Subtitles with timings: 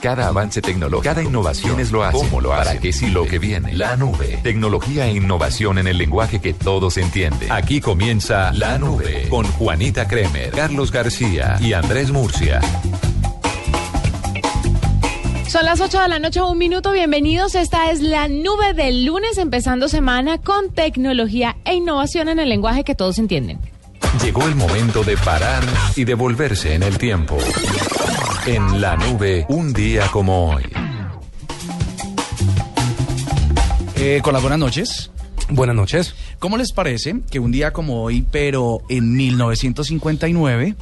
[0.00, 2.16] Cada avance tecnológico, cada innovación es lo hace.
[2.16, 2.64] ¿Cómo lo hace?
[2.64, 3.74] ¿Para qué si lo que viene?
[3.74, 4.38] La nube.
[4.42, 7.52] Tecnología e innovación en el lenguaje que todos entienden.
[7.52, 12.60] Aquí comienza La Nube con Juanita Kremer, Carlos García y Andrés Murcia.
[15.48, 16.92] Son las 8 de la noche, un minuto.
[16.92, 17.54] Bienvenidos.
[17.54, 22.84] Esta es la nube del lunes, empezando semana con tecnología e innovación en el lenguaje
[22.84, 23.58] que todos entienden.
[24.22, 25.62] Llegó el momento de parar
[25.96, 27.38] y devolverse en el tiempo.
[28.46, 30.64] En la nube, un día como hoy.
[33.96, 35.10] Eh, con las buenas noches.
[35.48, 36.14] Buenas noches.
[36.38, 40.74] ¿Cómo les parece que un día como hoy, pero en 1959,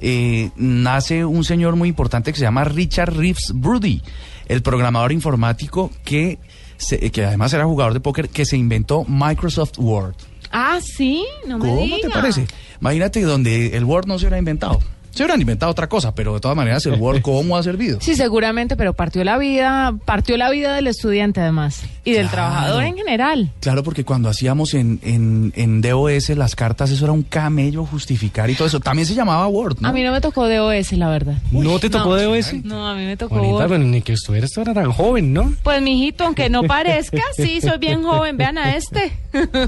[0.00, 4.02] eh, nace un señor muy importante que se llama Richard Reeves Brody,
[4.46, 6.38] el programador informático que,
[6.76, 10.14] se- que además era jugador de póker, que se inventó Microsoft Word.
[10.56, 11.96] Ah, sí, no me ¿Cómo diga.
[12.00, 12.46] te parece?
[12.80, 14.78] Imagínate donde el Word no se hubiera inventado.
[15.14, 17.98] Se hubieran inventado otra cosa, pero de todas maneras el Word, ¿cómo ha servido?
[18.00, 22.32] Sí, seguramente, pero partió la vida, partió la vida del estudiante además y del Claro.
[22.48, 23.50] trabajador en general.
[23.60, 28.50] Claro, porque cuando hacíamos en, en, en DOS las cartas, eso era un camello justificar
[28.50, 28.80] y todo eso.
[28.80, 29.88] También se llamaba Word, ¿no?
[29.88, 31.34] A mí no me tocó DOS, la verdad.
[31.52, 32.22] ¿No te tocó no.
[32.22, 32.52] DOS?
[32.64, 33.68] No, a mí me tocó Juanita, Word.
[33.68, 35.54] pero ni que estuvieras era tan joven, ¿no?
[35.62, 38.36] Pues mijito, aunque no parezca, sí, soy bien joven.
[38.36, 39.12] Vean a este.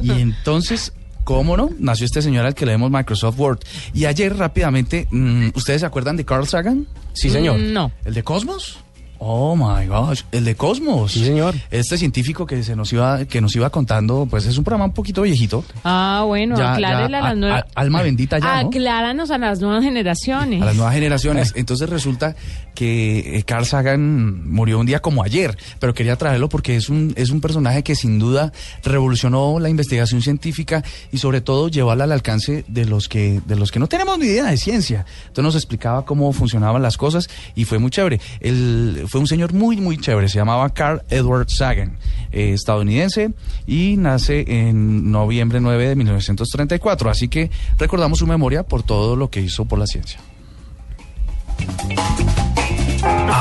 [0.03, 0.93] Y entonces,
[1.27, 1.71] ¿cómo no?
[1.81, 3.59] Nació este señor al que leemos Microsoft Word.
[3.93, 6.87] Y ayer rápidamente, mm, ¿ustedes se acuerdan de Carl Sagan?
[7.15, 7.59] Sí, señor.
[7.59, 7.91] Mm, No.
[8.05, 8.79] ¿El de Cosmos?
[9.19, 11.13] Oh my gosh, el de Cosmos.
[11.13, 11.55] Sí, señor.
[11.71, 14.93] Este científico que se nos iba, que nos iba contando, pues es un programa un
[14.93, 15.65] poquito viejito.
[15.85, 17.65] Ah, bueno, Ya- aclárele ya, a las nuevas.
[17.75, 18.69] alma bendita ya, ¿no?
[18.69, 20.61] Acláranos a las nuevas generaciones.
[20.63, 21.53] a las nuevas generaciones.
[21.57, 22.37] Entonces resulta
[22.75, 27.15] que eh, Carl Sagan murió un día como ayer, pero quería traerlo porque es un,
[27.17, 28.53] es un personaje que sin duda
[28.85, 33.71] revolucionó la investigación científica y sobre todo llevarla al alcance de los que, de los
[33.71, 35.07] que no tenemos ni idea de ciencia.
[35.29, 38.21] Entonces nos explicaba cómo funcionaban las cosas y fue muy chévere.
[38.41, 40.29] Él fue un señor muy, muy chévere.
[40.29, 41.99] Se llamaba Carl Edward Sagan,
[42.33, 43.33] eh, estadounidense,
[43.67, 47.11] y nace en noviembre 9 de 1934.
[47.11, 50.21] Así que recordamos su memoria por todo lo que hizo por la ciencia.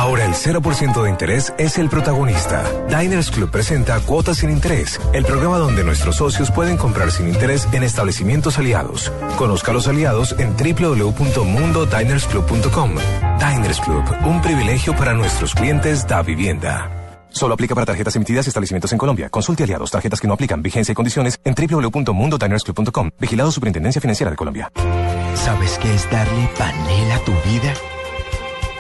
[0.05, 2.63] Ahora el 0% de interés es el protagonista.
[2.89, 7.67] Diners Club presenta Cuotas sin Interés, el programa donde nuestros socios pueden comprar sin interés
[7.71, 9.11] en establecimientos aliados.
[9.35, 12.91] Conozca a los aliados en www.mundodinersclub.com.
[13.39, 17.17] Diners Club, un privilegio para nuestros clientes da vivienda.
[17.29, 19.31] Solo aplica para tarjetas emitidas y establecimientos en Colombia.
[19.31, 23.09] Consulte aliados, tarjetas que no aplican, vigencia y condiciones en www.mundodinersclub.com.
[23.19, 24.71] Vigilado Superintendencia Financiera de Colombia.
[25.33, 27.73] ¿Sabes qué es darle panela a tu vida?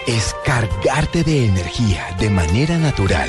[0.07, 3.27] Es cargarte de energía de manera natural.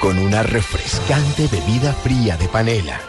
[0.00, 3.00] Con una refrescante bebida fría de panela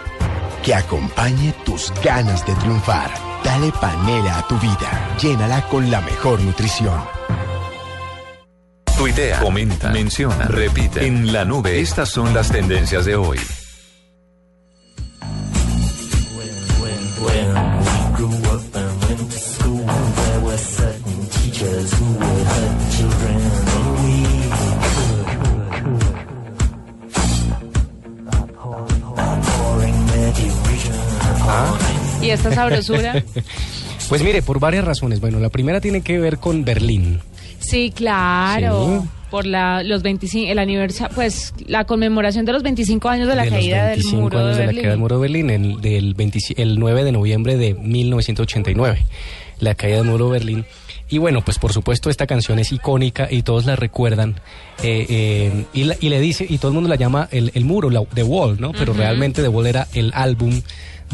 [0.64, 3.12] que acompañe tus ganas de triunfar.
[3.44, 5.16] Dale panela a tu vida.
[5.20, 7.04] Llénala con la mejor nutrición.
[8.96, 11.06] Tuitea, comenta, menciona, repite.
[11.06, 13.40] En la nube, estas son las tendencias de hoy.
[32.22, 33.24] Y esta sabrosura.
[34.08, 35.20] Pues mire, por varias razones.
[35.20, 37.22] Bueno, la primera tiene que ver con Berlín.
[37.58, 39.02] Sí, claro.
[39.02, 39.10] Sí.
[39.32, 43.46] Por la, los 25, el aniversario, pues la conmemoración de los 25 años de la
[43.46, 44.76] de caída los 25 del muro años de de, Berlín.
[44.76, 49.06] la caída del muro de Berlín, el, del 25 el 9 de noviembre de 1989.
[49.60, 50.66] La caída del muro de Berlín.
[51.10, 54.36] Y bueno, pues por supuesto esta canción es icónica y todos la recuerdan.
[54.84, 57.66] eh, eh, y, la- y le dice, y todo el mundo la llama el, el
[57.66, 58.72] muro, la, The Wall, ¿no?
[58.72, 60.62] Pero realmente The Wall era el álbum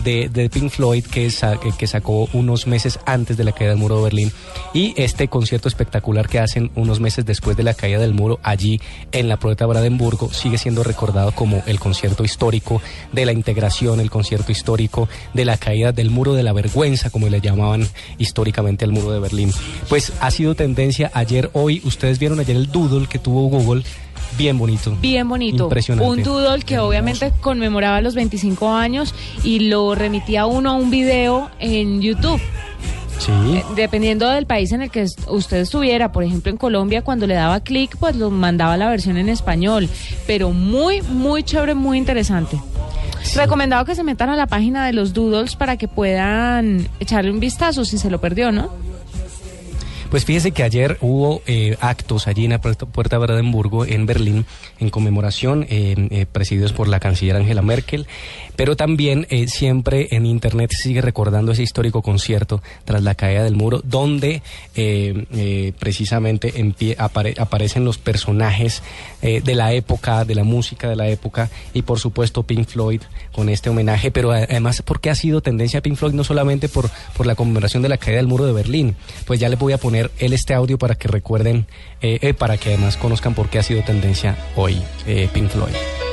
[0.03, 3.79] de, de Pink Floyd que, sa- que- sacó unos meses antes de la caída del
[3.79, 4.31] muro de Berlín.
[4.74, 8.79] Y este concierto espectacular que hacen unos meses después de la caída del muro allí
[9.12, 12.81] en la Proeta Brandenburgo sigue siendo recordado como el concierto histórico
[13.12, 17.28] de la integración, el concierto histórico de la caída del muro de la vergüenza, como
[17.29, 17.88] le llamaban
[18.18, 19.52] históricamente al muro de Berlín.
[19.90, 23.84] Pues ha sido tendencia ayer, hoy, ustedes vieron ayer el doodle que tuvo Google,
[24.41, 24.97] bien bonito.
[24.99, 25.66] Bien bonito.
[25.66, 26.09] Impresionante.
[26.09, 31.49] Un doodle que obviamente conmemoraba los 25 años y lo remitía uno a un video
[31.59, 32.41] en YouTube.
[33.20, 33.32] Sí.
[33.32, 37.35] Eh, Dependiendo del país en el que usted estuviera, por ejemplo en Colombia, cuando le
[37.35, 39.88] daba clic, pues lo mandaba la versión en español.
[40.26, 42.59] Pero muy, muy chévere, muy interesante.
[43.35, 47.40] Recomendado que se metan a la página de los doodles para que puedan echarle un
[47.40, 48.72] vistazo si se lo perdió, ¿no?
[50.11, 54.46] Pues fíjese que ayer hubo eh, actos allí en la Puerta, Brandenburgo, en Berlín,
[54.78, 58.08] en conmemoración, eh, eh, presididos por la canciller Angela Merkel,
[58.56, 63.56] pero también eh, siempre en Internet sigue recordando ese histórico concierto tras la caída del
[63.56, 64.42] muro, donde
[64.76, 66.53] eh, eh, precisamente
[66.98, 68.84] aparecen los personajes
[69.22, 73.02] de la época, de la música de la época, y por supuesto Pink Floyd
[73.32, 77.28] con este homenaje, pero además porque ha sido tendencia Pink Floyd no solamente por, por
[77.28, 78.96] la conmemoración de la caída del muro de Berlín,
[79.26, 81.68] pues ya les voy a poner él este audio para que recuerden,
[82.38, 84.82] para que además conozcan por qué ha sido tendencia hoy
[85.34, 86.10] Pink Floyd.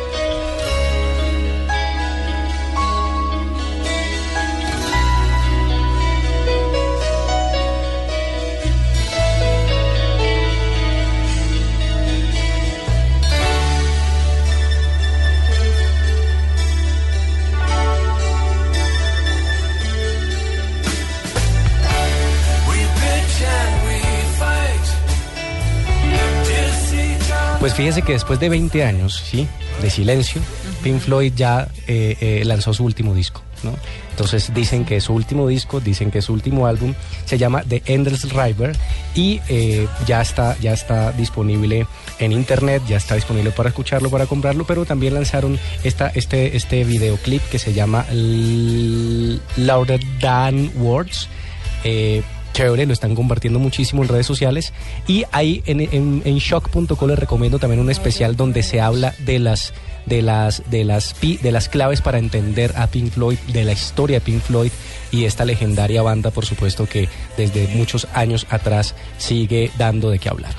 [27.78, 29.46] Fíjese que después de 20 años, ¿sí?
[29.80, 30.42] De silencio,
[30.82, 33.72] Pink Floyd ya eh, eh, lanzó su último disco, ¿no?
[34.10, 36.94] Entonces dicen que es su último disco, dicen que es su último álbum,
[37.24, 38.76] se llama The Endless River
[39.14, 41.86] y eh, ya está, ya está disponible
[42.18, 46.82] en internet, ya está disponible para escucharlo, para comprarlo, pero también lanzaron esta, este, este
[46.82, 48.04] videoclip que se llama
[49.56, 51.28] Louder Than Words.
[52.58, 54.72] Chévere, lo están compartiendo muchísimo en redes sociales.
[55.06, 59.38] Y ahí en, en, en shock.co les recomiendo también un especial donde se habla de
[59.38, 59.72] las
[60.06, 63.72] de las de las pi- de las claves para entender a Pink Floyd, de la
[63.72, 64.72] historia de Pink Floyd
[65.12, 70.28] y esta legendaria banda, por supuesto, que desde muchos años atrás sigue dando de qué
[70.28, 70.52] hablar.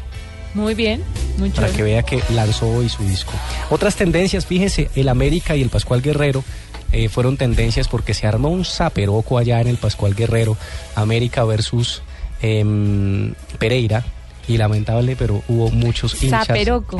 [0.54, 1.04] Muy bien,
[1.38, 1.78] muy Para chévere.
[1.78, 3.34] que vea que lanzó hoy su disco.
[3.69, 6.44] Otras tendencias, fíjese, el América y el Pascual Guerrero
[6.91, 10.57] eh, fueron tendencias porque se armó un zaperoco allá en el Pascual Guerrero,
[10.95, 12.01] América versus
[12.41, 14.03] em, Pereira.
[14.47, 16.47] Y lamentable, pero hubo muchos hinchas.
[16.47, 16.97] Zaperoco.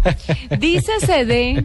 [0.58, 1.64] Dícese de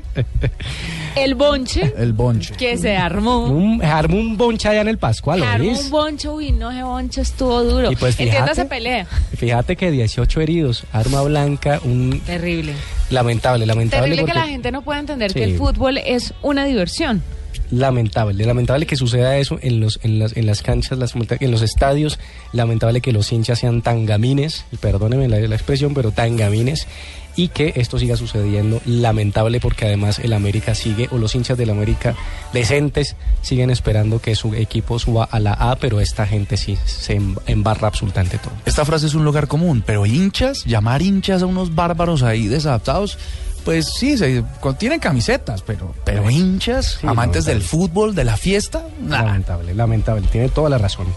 [1.15, 2.53] el bonche El bonche.
[2.55, 3.45] que se armó.
[3.47, 7.21] Un, armó un boncha allá en el Pascual, Armó un boncho y no ese boncho
[7.21, 7.91] estuvo duro.
[7.91, 9.05] Y pues fíjate- Entiéndase pelea.
[9.37, 12.73] Fíjate que 18 heridos, arma blanca, un Terrible.
[13.09, 14.03] lamentable, lamentable.
[14.09, 15.39] Terrible que porque- la gente no pueda entender Sí.
[15.39, 17.23] que el fútbol es una diversión.
[17.71, 21.61] Lamentable, lamentable que suceda eso en los en las en las canchas, las en los
[21.61, 22.19] estadios,
[22.51, 26.87] lamentable que los hinchas sean tan gamines, la, la expresión, pero tan gamines
[27.35, 31.69] y que esto siga sucediendo, lamentable porque además el América sigue o los hinchas del
[31.69, 32.15] América
[32.53, 37.13] decentes siguen esperando que su equipo suba a la A, pero esta gente sí se
[37.13, 38.51] em- embarra absolutamente todo.
[38.65, 43.17] Esta frase es un lugar común, pero hinchas, llamar hinchas a unos bárbaros ahí desadaptados,
[43.63, 44.43] pues sí, se,
[44.77, 47.53] tienen camisetas, pero, pero hinchas, Sí, amantes lamentable.
[47.53, 49.23] del fútbol, de la fiesta, nah.
[49.23, 51.07] Lamentable, lamentable, tiene toda la razón.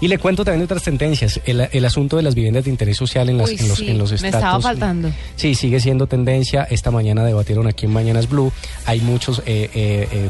[0.00, 3.28] Y le cuento también otras tendencias, el, el asunto de las viviendas de interés social
[3.28, 4.36] en, las, Uy, en los, sí, en los me estatus.
[4.36, 5.10] estaba faltando.
[5.36, 6.64] Sí, sigue siendo tendencia.
[6.64, 8.52] Esta mañana debatieron aquí en Mañanas Blue.
[8.86, 10.28] Hay muchos eh, eh, eh,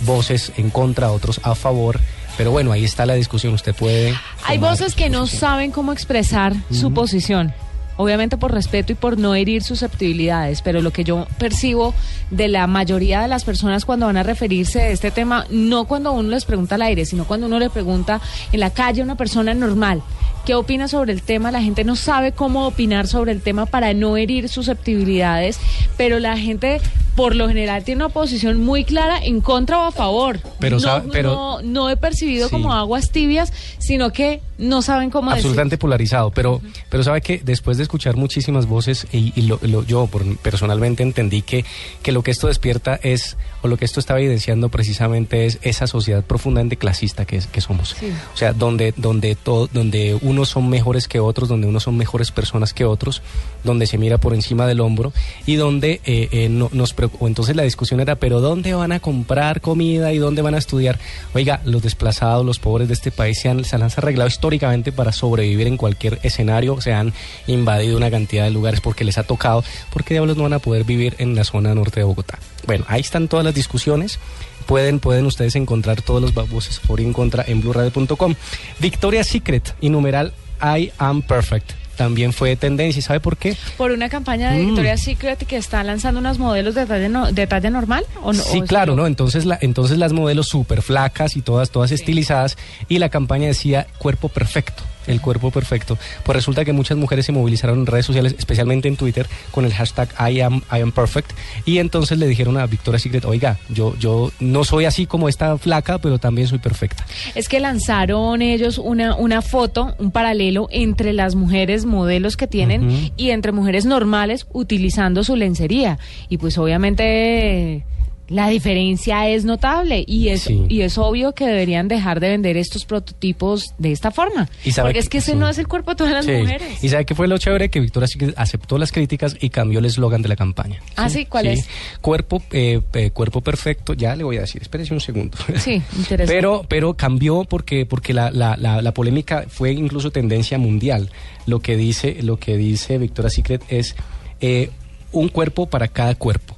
[0.00, 1.98] voces en contra, otros a favor.
[2.36, 3.54] Pero bueno, ahí está la discusión.
[3.54, 4.14] Usted puede.
[4.44, 7.52] Hay voces que no saben cómo expresar su posición.
[7.98, 11.94] Obviamente por respeto y por no herir susceptibilidades, pero lo que yo percibo
[12.30, 16.12] de la mayoría de las personas cuando van a referirse a este tema, no cuando
[16.12, 18.20] uno les pregunta al aire, sino cuando uno le pregunta
[18.52, 20.02] en la calle a una persona normal,
[20.48, 21.50] ¿qué opina sobre el tema?
[21.50, 25.58] La gente no sabe cómo opinar sobre el tema para no herir susceptibilidades,
[25.98, 26.80] pero la gente
[27.14, 30.38] por lo general tiene una posición muy clara en contra o a favor.
[30.60, 32.52] Pero no, sabe- pero- no, no he percibido Sí.
[32.52, 35.40] como aguas tibias, sino que no saben cómo decir.
[35.40, 39.84] absolutamente polarizado, pero, pero sabe que después de escuchar muchísimas voces y, y lo- lo-
[39.84, 41.64] yo por- personalmente entendí que,
[42.02, 45.88] que lo que esto despierta es, o lo que esto está evidenciando precisamente es esa
[45.88, 47.96] sociedad profundamente clasista que, es- que somos.
[47.98, 48.06] Sí.
[48.32, 52.30] O sea, donde, donde, todo, donde unos son mejores que otros, donde unos son mejores
[52.30, 53.22] personas que otros,
[53.64, 55.12] donde se mira por encima del hombro
[55.46, 57.26] y donde eh, eh, no, nos preocupa.
[57.26, 61.00] Entonces la discusión era, pero ¿dónde van a comprar comida y dónde van a estudiar?
[61.34, 65.10] Oiga, los desplazados, los pobres de este país se han, se han arreglado históricamente para
[65.10, 67.12] sobrevivir en cualquier escenario, se han
[67.48, 70.84] invadido una cantidad de lugares porque les ha tocado, porque diablos no van a poder
[70.84, 72.38] vivir en la zona norte de Bogotá.
[72.66, 74.20] Bueno, ahí están todas las discusiones.
[74.66, 78.34] Pueden, pueden ustedes encontrar todos los voces por y en contra en blueradio.com.
[78.78, 80.27] Victoria's Secret y numeral
[80.62, 81.72] I am perfect.
[81.96, 83.00] También fue tendencia.
[83.00, 83.56] ¿Y sabe por qué?
[83.76, 84.66] Por una campaña de Mm.
[84.66, 88.04] Victoria's Secret que está lanzando unos modelos de talla, no- de talla normal.
[88.22, 88.40] ¿o no?
[88.42, 88.94] Sí, ¿O es claro?
[88.94, 89.06] ¿no?
[89.08, 92.56] Entonces, la, entonces las modelos súper flacas y todas, todas estilizadas.
[92.88, 94.84] Y la campaña decía cuerpo perfecto.
[95.06, 95.96] El cuerpo perfecto.
[96.24, 99.72] Pues resulta que muchas mujeres se movilizaron en redes sociales, especialmente en Twitter, con el
[99.72, 101.32] hashtag I am, I am perfect.
[101.64, 105.56] Y entonces le dijeron a Victoria's Secret, oiga, yo, yo no soy así como esta
[105.58, 107.06] flaca, pero también soy perfecta.
[107.34, 113.12] Es que lanzaron ellos una, una foto, un paralelo entre las mujeres modelos que tienen
[113.16, 115.98] y entre mujeres normales utilizando su lencería.
[116.28, 117.84] Y pues obviamente
[118.28, 120.64] la diferencia es notable y es, Sí.
[120.68, 124.48] y es obvio que deberían dejar de vender estos prototipos de esta forma.
[124.64, 125.36] Y sabe Porque que- es que ese sí.
[125.38, 126.32] no es el cuerpo de todas las Sí.
[126.32, 126.84] mujeres.
[126.84, 129.86] Y sabe qué fue lo chévere que Victoria's Secret aceptó las críticas y cambió el
[129.86, 130.80] eslogan de la campaña.
[130.96, 131.68] Ah, sí, ¿cuál es?
[132.00, 133.94] Cuerpo, eh, eh, cuerpo perfecto.
[133.94, 134.60] Ya le voy a decir.
[134.60, 135.36] Espérese un segundo.
[135.56, 136.26] Sí, interesante.
[136.26, 141.10] Pero, pero cambió porque, porque la, la, la, la polémica fue incluso tendencia mundial.
[141.46, 143.96] Lo que dice, lo que dice Victoria's Secret es
[144.40, 144.70] eh,
[145.12, 146.54] un cuerpo para cada cuerpo.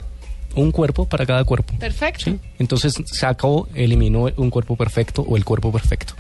[0.55, 1.75] Un cuerpo para cada cuerpo.
[1.79, 2.25] Perfecto.
[2.25, 2.39] ¿sí?
[2.59, 6.15] Entonces sacó, eliminó un cuerpo perfecto o el cuerpo perfecto.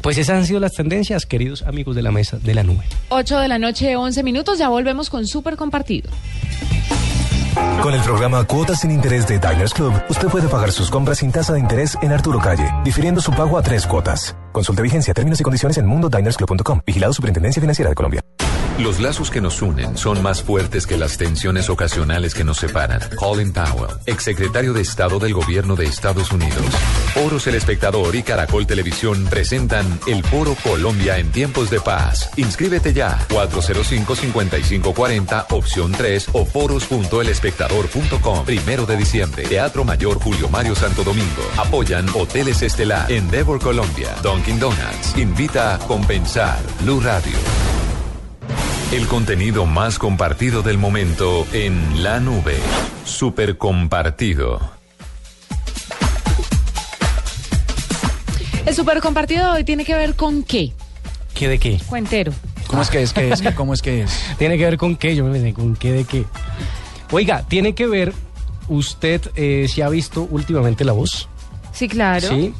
[0.00, 2.84] Pues esas han sido las tendencias, queridos amigos de la mesa de la nube.
[3.08, 6.10] 8 de la noche, 11 minutos, ya volvemos con Súper Compartido.
[7.82, 11.32] Con el programa Cuotas sin Interés de Diners Club, usted puede pagar sus compras sin
[11.32, 14.36] tasa de interés en Arturo Calle, difiriendo su pago a tres cuotas.
[14.52, 16.80] Consulte vigencia, términos y condiciones en mundodinersclub.com.
[16.86, 18.20] Vigilado Superintendencia Financiera de Colombia.
[18.78, 23.00] Los lazos que nos unen son más fuertes que las tensiones ocasionales que nos separan.
[23.16, 26.62] Colin Powell, exsecretario de Estado del Gobierno de Estados Unidos.
[27.12, 32.30] Foros El Espectador y Caracol Televisión presentan el Foro Colombia en tiempos de paz.
[32.36, 33.18] Inscríbete ya.
[33.30, 38.44] 405-5540, opción 3 o foros.elespectador.com.
[38.44, 39.42] Primero de diciembre.
[39.42, 41.42] Teatro Mayor Julio Mario Santo Domingo.
[41.56, 45.16] Apoyan Hoteles Estelar, Endeavor Colombia, Dunkin' Donuts.
[45.16, 46.60] Invita a compensar.
[46.80, 47.36] Blue Radio.
[48.92, 52.56] El contenido más compartido del momento en la nube.
[53.04, 54.60] Super compartido.
[58.64, 60.72] El Súper Compartido de hoy tiene que ver con qué?
[61.34, 61.80] ¿Qué de qué?
[61.86, 62.32] Cuentero.
[62.66, 63.12] ¿Cómo es que es?
[63.14, 63.40] ¿Qué es?
[63.40, 64.10] ¿Qué- ¿Cómo es que es?
[64.38, 66.24] Tiene que ver con qué, yo me pensé, con qué de qué.
[67.10, 68.12] Oiga, tiene que ver,
[68.68, 71.28] usted eh, se ha visto últimamente la voz.
[71.72, 72.28] Sí, claro.
[72.28, 72.52] Sí.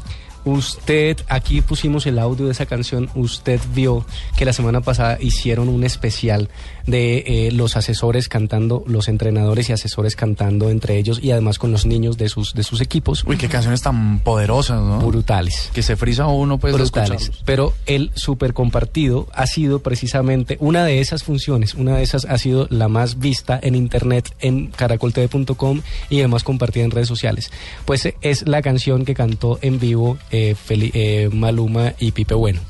[0.44, 4.04] Usted, aquí pusimos el audio de esa canción, usted vio
[4.36, 6.48] que la semana pasada hicieron un especial
[6.88, 11.70] de eh, los asesores cantando, los entrenadores y asesores cantando entre ellos y además con
[11.70, 13.22] los niños de sus, de sus equipos.
[13.26, 14.98] Uy, qué canciones tan poderosas, ¿no?
[14.98, 15.70] Brutales.
[15.74, 17.30] Que se frisa uno, pues, brutales.
[17.44, 22.38] Pero el super compartido ha sido precisamente una de esas funciones, una de esas ha
[22.38, 27.50] sido la más vista en internet en caracoltv.com y además compartida en redes sociales.
[27.84, 32.34] Pues eh, es la canción que cantó en vivo eh, Feli- eh, Maluma y Pipe
[32.34, 32.60] Bueno.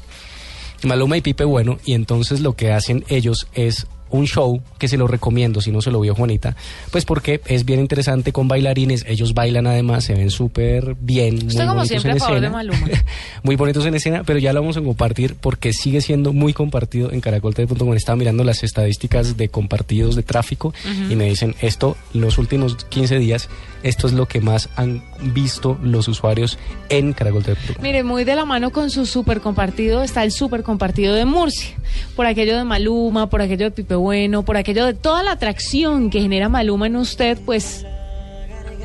[0.85, 4.97] Maluma y Pipe Bueno, y entonces lo que hacen ellos es un show que se
[4.97, 6.57] lo recomiendo si no se lo vio Juanita,
[6.91, 11.49] pues porque es bien interesante con bailarines, ellos bailan además, se ven súper bien, muy
[11.49, 12.57] Estoy como bonitos siempre en a favor de escena.
[12.57, 12.89] Maluma.
[13.43, 17.13] muy bonitos en escena, pero ya lo vamos a compartir porque sigue siendo muy compartido
[17.13, 17.95] en caracoltv.com.
[17.95, 20.73] Estaba mirando las estadísticas de compartidos de tráfico
[21.11, 23.49] y me dicen esto, los últimos 15 días,
[23.83, 25.03] esto es lo que más han
[25.35, 27.83] visto los usuarios en caracoltv.com.
[27.83, 31.77] Mire, muy de la mano con su super compartido está el super compartido de Murcia.
[32.17, 36.11] Por aquello de Maluma, por aquello de Pipe Bueno, por aquello de toda la atracción
[36.11, 37.85] que genera Maluma en usted, pues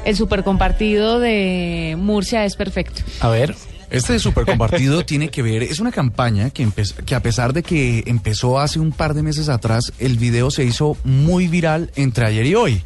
[0.06, 3.02] el super compartido de Murcia es perfecto.
[3.22, 3.56] A ver,
[3.90, 6.68] Este super compartido tiene que ver, es una campaña que,
[7.06, 10.64] que a pesar de que empezó hace un par de meses atrás, el video se
[10.66, 12.82] hizo muy viral entre ayer y hoy.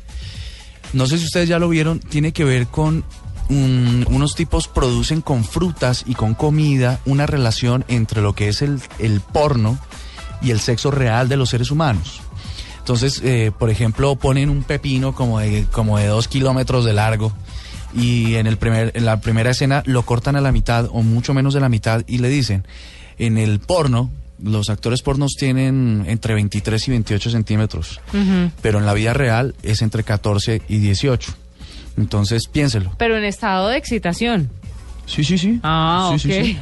[0.93, 3.03] No sé si ustedes ya lo vieron, tiene que ver con
[3.49, 8.61] un- unos tipos producen con frutas y con comida una relación entre lo que es
[8.61, 9.79] el, el porno
[10.41, 12.21] y el sexo real de los seres humanos.
[12.79, 17.33] Entonces, eh, por ejemplo, ponen un pepino como de, como de dos kilómetros de largo
[17.93, 21.33] y en, el primer, en la primera escena lo cortan a la mitad o mucho
[21.33, 22.65] menos de la mitad y le dicen,
[23.17, 24.09] en el porno,
[24.41, 27.99] los actores pornos tienen entre 23 y 28 centímetros,
[28.61, 31.33] pero en la vida real es entre 14 y 18.
[31.97, 32.91] Entonces, piénselo.
[32.97, 34.51] Pero en estado de excitación.
[35.07, 35.59] Sí, sí, sí.
[35.63, 36.33] Ah, Sí, ok.
[36.35, 36.57] sí,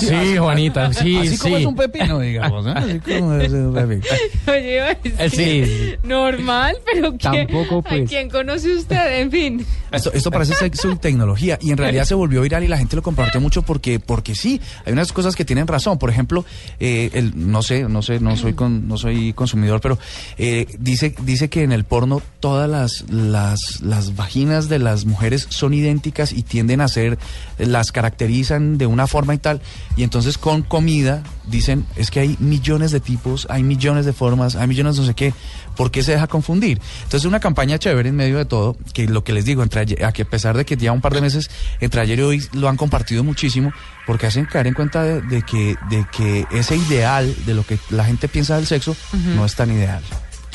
[0.00, 0.06] sí.
[0.08, 2.66] sí, Juanita, sí, Así como es un pepino, digamos.
[2.66, 4.02] Así como es un pepino.
[4.48, 6.08] Oye, iba a decir, Eh, sí.
[6.08, 8.08] normal, pero ¿quién, Tampoco, ¿a pues.
[8.08, 9.20] quién conoce usted?
[9.20, 9.64] En fin.
[9.92, 10.54] Esto, esto parece
[11.00, 14.34] tecnología y en realidad se volvió viral y la gente lo compartió mucho porque porque
[14.34, 16.46] sí hay unas cosas que tienen razón por ejemplo
[16.80, 19.98] eh, el, no sé no sé no soy con, no soy consumidor pero
[20.38, 25.46] eh, dice dice que en el porno todas las las las vaginas de las mujeres
[25.50, 27.18] son idénticas y tienden a ser
[27.58, 29.60] la las caracterizan de una forma y tal,
[29.96, 34.54] y entonces con comida dicen, es que hay millones de tipos, hay millones de formas,
[34.54, 35.34] hay millones de no sé qué,
[35.76, 36.80] ¿por qué se deja confundir?
[37.02, 40.04] Entonces una campaña chévere en medio de todo, que lo que les digo, entre ayer-
[40.04, 42.44] a que a pesar de que ya un par de meses, entre ayer y hoy
[42.52, 43.72] lo han compartido muchísimo,
[44.06, 47.78] porque hacen caer en cuenta de, de que, de que ese ideal de lo que
[47.90, 48.94] la gente piensa del sexo
[49.34, 50.02] no es tan ideal.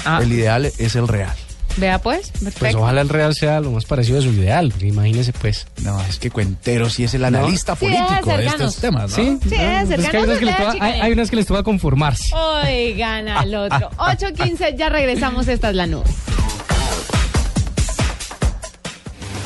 [0.06, 0.20] Ah.
[0.24, 1.36] El ideal es el real.
[1.78, 2.60] Vea pues, perfecto.
[2.60, 5.68] Pues ojalá el real sea lo más parecido a su ideal, porque imagínese pues.
[5.84, 8.54] No, es que Cuentero sí es el analista Sí, político de cercanos.
[8.54, 9.10] estos temas.
[9.12, 9.16] ¿no?
[9.16, 12.34] Sí, Sí, es pues es que cercano hay unas que les toca conformarse.
[12.36, 13.90] Oigan al otro.
[13.98, 15.48] 8.15, ya regresamos.
[15.48, 16.06] Esta es la nube.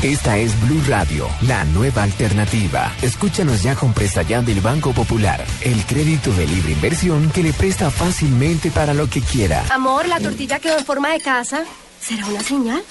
[0.03, 2.91] Esta es Blue Radio, la nueva alternativa.
[3.03, 7.53] Escúchanos ya con Presta Ya del Banco Popular, el crédito de libre inversión que le
[7.53, 9.63] presta fácilmente para lo que quiera.
[9.69, 11.65] Amor, la tortilla quedó en forma de casa.
[12.01, 12.83] ¿Será una señal?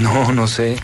[0.00, 0.76] No, no sé.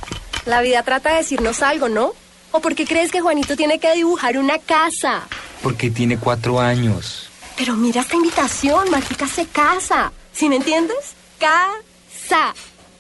[0.45, 2.13] La vida trata de decirnos algo, ¿no?
[2.51, 5.23] ¿O por qué crees que Juanito tiene que dibujar una casa?
[5.63, 7.29] Porque tiene cuatro años.
[7.57, 10.13] Pero mira esta invitación, Martica se casa.
[10.33, 11.15] ¿Sí me entiendes?
[11.39, 12.55] Casa.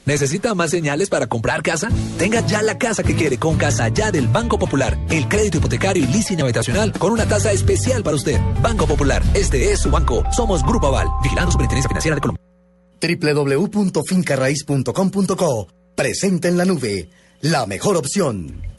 [0.06, 1.88] ¿Necesita más señales para comprar casa?
[2.18, 4.98] Tenga ya la casa que quiere con Casa Ya del Banco Popular.
[5.08, 8.38] El crédito hipotecario y leasing habitacional con una tasa especial para usted.
[8.60, 10.22] Banco Popular, este es su banco.
[10.30, 12.53] Somos Grupo Aval, vigilando Superintendencia Financiera de Colombia.
[13.06, 17.08] www.fincarraiz.com.co Presenta en la nube,
[17.40, 18.73] la mejor opción.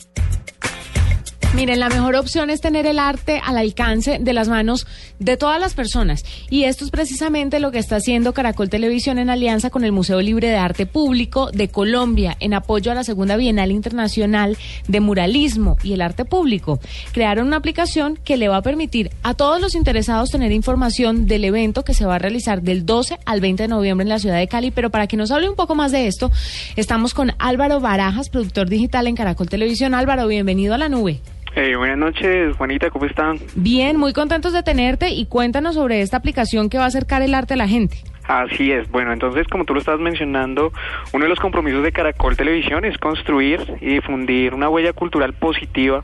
[1.55, 4.85] Miren, la mejor opción es tener el arte al alcance de las manos
[5.19, 6.25] de todas las personas.
[6.49, 10.21] Y esto es precisamente lo que está haciendo Caracol Televisión en alianza con el Museo
[10.21, 14.57] Libre de Arte Público de Colombia, en apoyo a la Segunda Bienal Internacional
[14.89, 16.81] de Muralismo y el Arte Público.
[17.13, 21.45] Crearon una aplicación que le va a permitir a todos los interesados tener información del
[21.45, 24.37] evento que se va a realizar del 12 al 20 de noviembre en la ciudad
[24.37, 24.71] de Cali.
[24.71, 26.31] Pero para que nos hable un poco más de esto,
[26.75, 29.93] estamos con Álvaro Barajas, productor digital en Caracol Televisión.
[29.93, 31.21] Álvaro, bienvenido a la nube.
[31.55, 33.39] Eh, buenas noches, Juanita, ¿cómo están?
[33.55, 37.33] Bien, muy contentos de tenerte y cuéntanos sobre esta aplicación que va a acercar el
[37.33, 37.95] arte a la gente.
[38.27, 38.91] Así es.
[38.91, 40.73] Bueno, entonces, como tú lo estabas mencionando,
[41.13, 46.03] uno de los compromisos de Caracol Televisión es construir y difundir una huella cultural positiva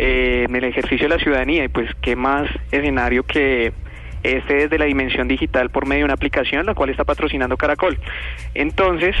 [0.00, 1.62] eh, en el ejercicio de la ciudadanía.
[1.62, 3.72] Y pues, ¿qué más escenario que
[4.24, 8.00] este desde la dimensión digital por medio de una aplicación, la cual está patrocinando Caracol?
[8.54, 9.14] Entonces,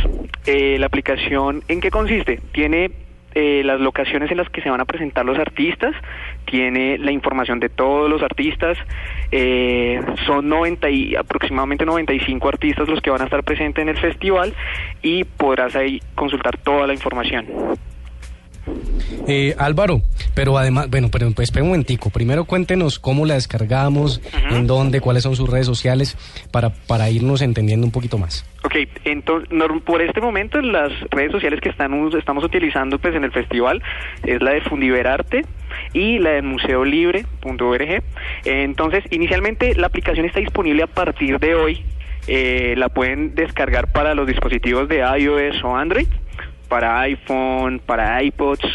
[0.44, 2.40] eh, la aplicación, ¿en qué consiste?
[2.50, 2.90] Tiene
[3.34, 5.94] eh, las locaciones en las que se van a presentar los artistas,
[6.44, 8.78] tiene la información de todos los artistas,
[9.30, 13.98] eh, son 90 y aproximadamente 95 artistas los que van a estar presentes en el
[13.98, 14.54] festival
[15.02, 17.46] y podrás ahí consultar toda la información.
[19.26, 20.02] Eh, Álvaro,
[20.34, 22.10] pero además, bueno, pero pues espera un momentico.
[22.10, 24.20] Primero cuéntenos cómo la descargamos,
[24.50, 26.16] en dónde, cuáles son sus redes sociales,
[26.50, 28.48] para, para irnos entendiendo un poquito más.
[28.64, 29.48] Ok, entonces
[29.84, 33.82] por este momento las redes sociales que están, estamos utilizando pues en el festival
[34.24, 35.44] es la de Fundiverarte
[35.92, 38.02] y la de museolibre.org.
[38.44, 41.84] Entonces, inicialmente la aplicación está disponible a partir de hoy.
[42.26, 46.08] Eh, la pueden descargar para los dispositivos de iOS o Android,
[46.68, 48.66] para iPhone, para iPods.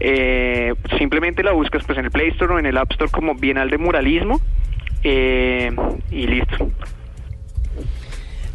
[0.00, 3.34] Eh, simplemente la buscas pues en el Play Store o en el App Store como
[3.34, 4.40] Bienal de Muralismo
[5.04, 5.70] eh,
[6.10, 6.70] y listo.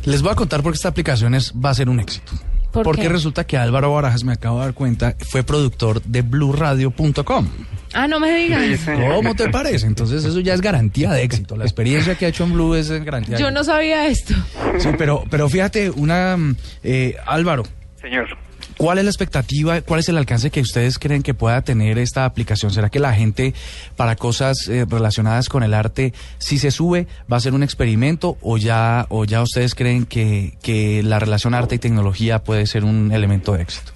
[0.05, 2.31] Les voy a contar por qué esta aplicación es, va a ser un éxito.
[2.71, 3.09] ¿Por Porque qué?
[3.09, 7.47] resulta que Álvaro Barajas, me acabo de dar cuenta, fue productor de BlueRadio.com.
[7.93, 8.61] Ah, no me digas.
[8.85, 9.87] ¿Cómo te parece?
[9.87, 11.55] Entonces eso ya es garantía de éxito.
[11.55, 13.37] La experiencia que ha hecho en Blue es garantía.
[13.37, 14.33] de Yo no sabía esto.
[14.77, 17.63] Sí, pero, pero fíjate, una mm, eh, Álvaro,
[18.01, 18.27] Señor.
[18.77, 22.25] ¿Cuál es la expectativa, cuál es el alcance que ustedes creen que pueda tener esta
[22.25, 22.71] aplicación?
[22.71, 23.53] ¿Será que la gente
[23.95, 28.37] para cosas eh, relacionadas con el arte, si se sube, va a ser un experimento
[28.41, 32.83] o ya, o ya ustedes creen que, que la relación arte y tecnología puede ser
[32.83, 33.91] un elemento de éxito?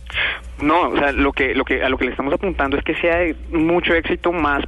[0.61, 2.95] No, o sea, lo que, lo que, a lo que le estamos apuntando es que
[2.95, 4.63] sea de mucho éxito más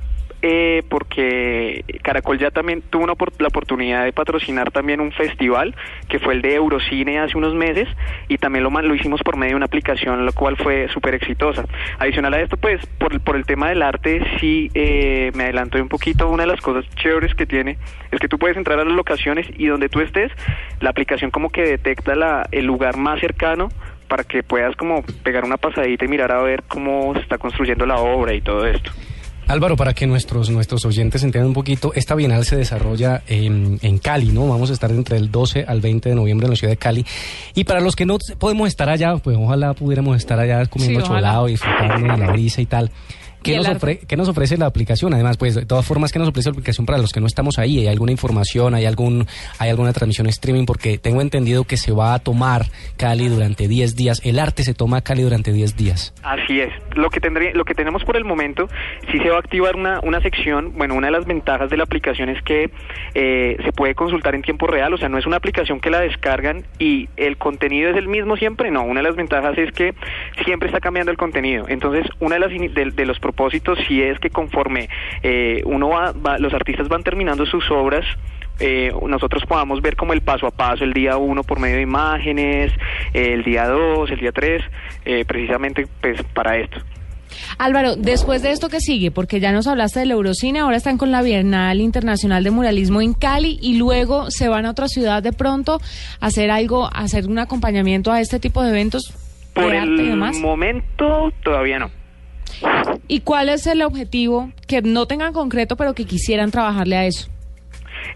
[0.45, 5.73] eh, porque Caracol ya también tuvo una, la oportunidad de patrocinar también un festival
[6.09, 7.87] que fue el de Eurocine hace unos meses
[8.27, 11.63] y también lo, hicimos por medio de una aplicación, lo cual fue súper exitosa.
[11.97, 15.87] Adicional a esto, pues, por, por el tema del arte, sí eh, me adelanto un
[15.87, 16.29] poquito.
[16.29, 17.77] Una de las cosas chéveres que tiene
[18.11, 20.29] es que tú puedes entrar a las locaciones y donde tú estés,
[20.81, 23.69] la aplicación como que detecta la, el lugar más cercano
[24.09, 27.85] para que puedas como pegar una pasadita y mirar a ver cómo se está construyendo
[27.85, 28.91] la obra y todo esto.
[29.47, 33.97] Álvaro, para que nuestros, nuestros oyentes entiendan un poquito, esta bienal se desarrolla en, en
[33.97, 34.47] Cali, ¿no?
[34.47, 37.05] Vamos a estar entre el 12 al 20 de noviembre en la ciudad de Cali.
[37.53, 41.07] Y para los que no podemos estar allá, pues ojalá pudiéramos estar allá comiendo Sí,
[41.07, 42.89] cholado y disfrutando de la brisa y tal.
[43.43, 43.85] ¿Qué nos, arte.
[44.01, 45.13] ofre- qué nos ofrece la aplicación?
[45.13, 47.59] Además, pues de todas formas, ¿qué nos ofrece la aplicación para los que no estamos
[47.59, 47.79] ahí?
[47.79, 48.73] ¿Hay alguna información?
[48.75, 49.27] ¿Hay algún
[49.59, 50.65] hay alguna transmisión streaming?
[50.65, 52.65] Porque tengo entendido que se va a tomar
[52.97, 54.21] Cali durante 10 días.
[54.23, 56.13] El arte se toma Cali durante 10 días.
[56.23, 56.69] Así es.
[56.95, 58.67] Lo que tendré, lo que tenemos por el momento,
[59.11, 60.73] sí se va a activar una, una sección.
[60.77, 62.69] Bueno, una de las ventajas de la aplicación es que
[63.13, 64.93] eh, se puede consultar en tiempo real.
[64.93, 68.37] O sea, no es una aplicación que la descargan y el contenido es el mismo
[68.37, 68.71] siempre.
[68.71, 69.93] No, una de las ventajas es que
[70.45, 71.65] siempre está cambiando el contenido.
[71.67, 74.89] Entonces, una de las de, de los propósitos sí es que conforme
[75.23, 78.05] eh, uno va, va- los artistas van terminando sus obras.
[78.59, 81.81] eh, nosotros podamos ver como el paso a paso, el día uno por medio de
[81.81, 82.71] imágenes,
[83.13, 84.61] eh, el día dos, el día tres,
[85.05, 86.77] eh, precisamente pues para esto.
[87.57, 91.11] Álvaro, después de esto que sigue, porque ya nos hablaste del Eurocine, ahora están con
[91.11, 95.33] la Bienal Internacional de Muralismo en Cali y luego se van a otra ciudad de
[95.33, 95.79] pronto
[96.19, 99.13] a hacer algo, a hacer un acompañamiento a este tipo de eventos
[99.55, 100.37] Por el demás.
[100.39, 101.89] momento todavía no.
[103.07, 107.27] ¿Y cuál es el objetivo que no tengan concreto, pero que quisieran trabajarle a eso?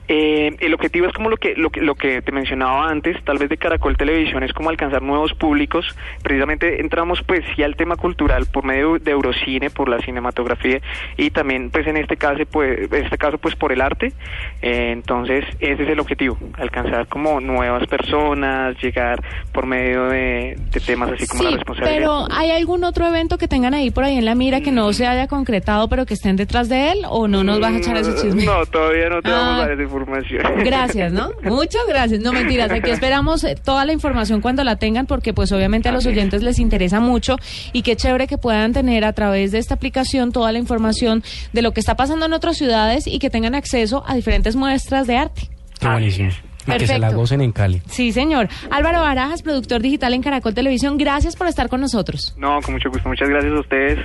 [0.08, 3.38] Eh, el objetivo es como lo que, lo que lo que te mencionaba antes, tal
[3.38, 5.86] vez de Caracol Televisión es como alcanzar nuevos públicos.
[6.24, 10.80] Precisamente entramos pues sí al tema cultural por medio de Eurocine, por la cinematografía
[11.18, 14.14] y también pues en este caso pues este caso pues por el arte.
[14.62, 19.22] Eh, entonces ese es el objetivo, alcanzar como nuevas personas, llegar
[19.52, 21.98] por medio de, de temas así como la responsabilidad.
[21.98, 24.92] pero ¿hay algún otro evento que tengan ahí por ahí en la mira que no
[24.94, 27.00] se haya concretado, pero que estén detrás de él?
[27.10, 28.46] ¿O no nos vas a echar ese chisme?
[28.46, 29.64] No, todavía no te vamos Ah.
[29.64, 30.44] a dar esa información.
[30.64, 31.32] Gracias, ¿no?
[31.44, 32.20] Muchas gracias.
[32.22, 35.92] No mentiras, aquí esperamos eh, toda la información cuando la tengan porque pues obviamente a
[35.92, 37.38] los oyentes les interesa mucho
[37.74, 41.62] y qué chévere que puedan tener a través de esta aplicación toda la información de
[41.62, 45.18] lo que está pasando en otras ciudades y que tengan acceso a diferentes muestras de
[45.18, 45.50] arte.
[45.80, 46.32] Qué buenísimo.
[46.68, 47.82] Y que se la gocen en Cali.
[47.90, 48.50] Sí, señor.
[48.70, 52.36] Álvaro Barajas, productor digital en Caracol Televisión, gracias por estar con nosotros.
[52.38, 53.08] No, con mucho gusto.
[53.08, 54.00] Muchas gracias a ustedes.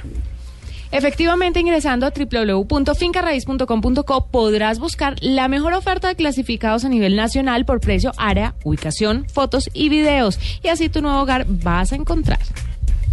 [0.92, 7.80] Efectivamente, ingresando a www.fincaraíz.com.co podrás buscar la mejor oferta de clasificados a nivel nacional por
[7.80, 10.38] precio, área, ubicación, fotos y videos.
[10.62, 12.40] Y así tu nuevo hogar vas a encontrar.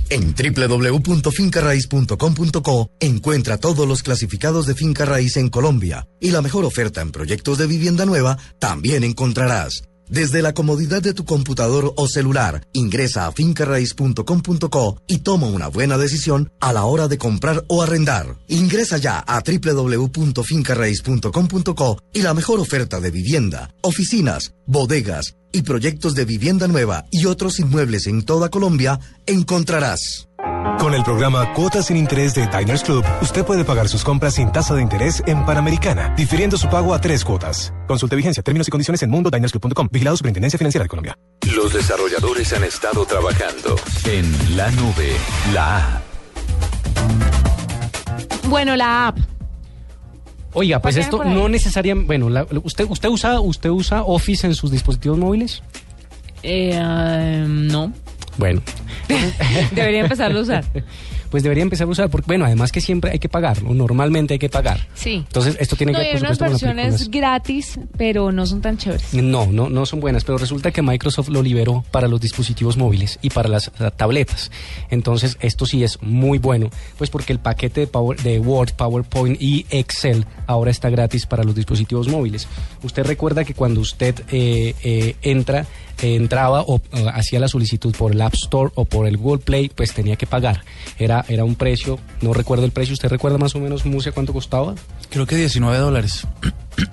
[0.10, 7.00] En www.fincarraiz.com.co encuentra todos los clasificados de finca raíz en Colombia y la mejor oferta
[7.02, 9.89] en proyectos de vivienda nueva también encontrarás.
[10.10, 15.98] Desde la comodidad de tu computador o celular, ingresa a fincarraiz.com.co y toma una buena
[15.98, 18.36] decisión a la hora de comprar o arrendar.
[18.48, 26.26] Ingresa ya a www.fincarraiz.com.co y la mejor oferta de vivienda, oficinas, bodegas y proyectos de
[26.26, 30.30] vivienda nueva y otros inmuebles en toda Colombia encontrarás.
[30.80, 34.52] Con el programa Cuotas sin Interés de Diners Club, usted puede pagar sus compras sin
[34.52, 37.74] tasa de interés en Panamericana, difiriendo su pago a tres cuotas.
[37.88, 39.90] Consulte vigencia, términos y condiciones en mundodinersclub.com.
[39.92, 41.18] Vigilado Superintendencia Financiera de Colombia.
[41.54, 45.12] Los desarrolladores han estado trabajando en la nube,
[45.54, 46.04] la app.
[48.48, 49.29] Bueno, la app.
[50.54, 54.72] Oiga, pues esto no necesariamente, bueno, la- usted usted usa usted usa Office en sus
[54.72, 55.62] dispositivos móviles?
[56.44, 57.94] Eh, ah, no.
[58.38, 58.62] Bueno,
[59.72, 60.64] Debería empezarlo a usar.
[61.30, 63.74] pues debería empezar a usar porque bueno, además que siempre hay que pagar, ¿no?
[63.74, 64.88] normalmente hay que pagar.
[64.96, 65.16] Sí.
[65.28, 68.78] Entonces, esto tiene No, que ver por unas con versiones gratis, pero no son tan
[68.78, 69.14] chéveres.
[69.14, 73.20] No, no, no son buenas, pero resulta que Microsoft lo liberó para los dispositivos móviles
[73.22, 74.52] y para las tabletas.
[74.90, 79.42] Entonces, esto sí es muy bueno, pues porque el paquete de, Power- de Word, PowerPoint
[79.42, 82.48] y Excel ahora está gratis para los dispositivos móviles.
[82.84, 85.66] Usted recuerda que cuando usted eh, eh, entra,
[86.02, 86.82] entraba o
[87.14, 90.26] hacía la solicitud por el App Store o por el Google Play, pues tenía que
[90.28, 90.64] pagar.
[90.98, 94.34] Era, era un precio, no recuerdo el precio, ¿usted recuerda más o menos, Musia, cuánto
[94.34, 94.76] costaba?
[95.10, 96.28] Creo que 19 dólares.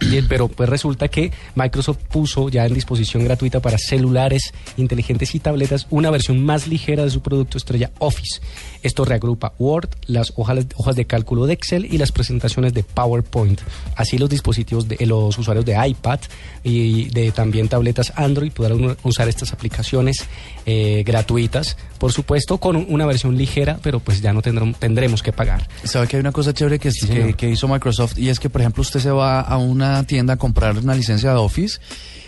[0.09, 5.41] Bien, pero pues resulta que Microsoft puso ya en disposición gratuita para celulares inteligentes y
[5.41, 8.41] tabletas una versión más ligera de su producto estrella Office.
[8.83, 13.61] Esto reagrupa Word, las hojas, hojas de cálculo de Excel y las presentaciones de PowerPoint.
[13.97, 16.21] Así los dispositivos de los usuarios de iPad
[16.63, 20.27] y de también tabletas Android podrán usar estas aplicaciones
[20.67, 25.23] eh, gratuitas, por supuesto, con un- una versión ligera, pero pues ya no tendremos, tendremos
[25.23, 25.69] que pagar.
[25.85, 27.37] ¿Sabe que hay una cosa chévere que, que, señor.
[27.37, 28.19] que hizo Microsoft?
[28.19, 31.31] Y es que, por ejemplo, usted se va a una tienda a comprar una licencia
[31.31, 31.79] de Office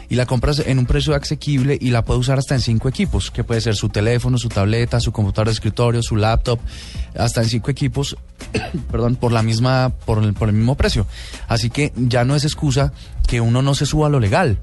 [0.08, 3.30] y la compras en un precio asequible y la puede usar hasta en cinco equipos,
[3.30, 6.58] que puede ser su teléfono, su tableta, su computador de escritorio, su laptop,
[7.16, 8.16] hasta en cinco equipos,
[8.90, 11.06] perdón, por la misma, por el, por el mismo precio.
[11.46, 12.92] Así que ya no es excusa
[13.26, 14.58] que uno no se suba a lo legal.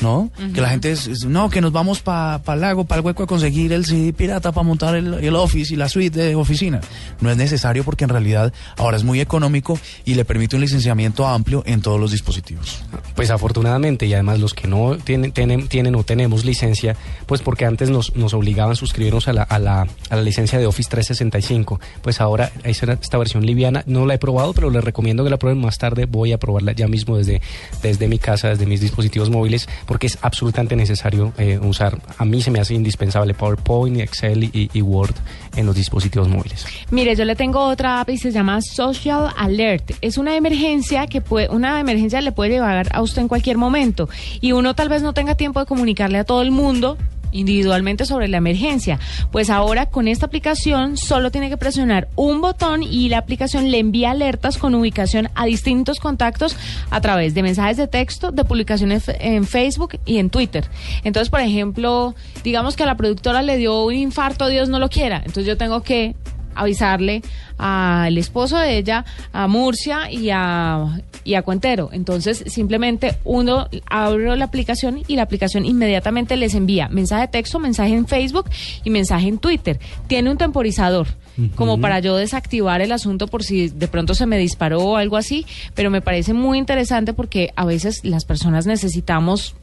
[0.00, 0.30] ¿No?
[0.52, 3.22] Que la gente es, es- no, que nos vamos para el lago, para el hueco
[3.22, 6.80] a conseguir el CD pirata para montar el, el office y la suite de oficina.
[7.20, 11.26] No es necesario porque en realidad ahora es muy económico y le permite un licenciamiento
[11.26, 12.82] amplio en todos los dispositivos.
[13.14, 17.64] Pues afortunadamente, y además los que no tienen, tienen, tienen o tenemos licencia, pues porque
[17.64, 20.90] antes nos, nos obligaban a suscribirnos a la, a, la, a la licencia de Office
[20.90, 25.30] 365, pues ahora esta, esta versión liviana no la he probado, pero les recomiendo que
[25.30, 26.06] la prueben más tarde.
[26.06, 27.40] Voy a probarla ya mismo desde,
[27.82, 31.98] desde mi casa, desde mis dispositivos móviles, porque es absolutamente necesario eh, usar.
[32.18, 35.14] A mí se me hace indispensable PowerPoint, Excel y, y Word
[35.56, 36.66] en los dispositivos móviles.
[36.90, 39.92] Mire, yo le tengo otra app y se llama Social Alert.
[40.00, 44.08] Es una emergencia que puede, una emergencia le puede llevar a usted en cualquier momento
[44.40, 46.98] y uno tal vez no tenga tiempo de comunicarle a todo el mundo
[47.34, 48.98] individualmente sobre la emergencia.
[49.30, 53.78] Pues ahora con esta aplicación solo tiene que presionar un botón y la aplicación le
[53.78, 56.56] envía alertas con ubicación a distintos contactos
[56.90, 60.64] a través de mensajes de texto, de publicaciones en Facebook y en Twitter.
[61.02, 64.88] Entonces, por ejemplo, digamos que a la productora le dio un infarto, Dios no lo
[64.88, 65.18] quiera.
[65.18, 66.14] Entonces yo tengo que
[66.54, 67.22] avisarle
[67.58, 71.90] al esposo de ella, a Murcia y a, y a Cuentero.
[71.92, 77.58] Entonces, simplemente uno abre la aplicación y la aplicación inmediatamente les envía mensaje de texto,
[77.58, 78.48] mensaje en Facebook
[78.84, 79.80] y mensaje en Twitter.
[80.06, 81.08] Tiene un temporizador.
[81.56, 85.16] Como para yo desactivar el asunto por si de pronto se me disparó o algo
[85.16, 89.56] así, pero me parece muy interesante porque a veces las personas necesitamos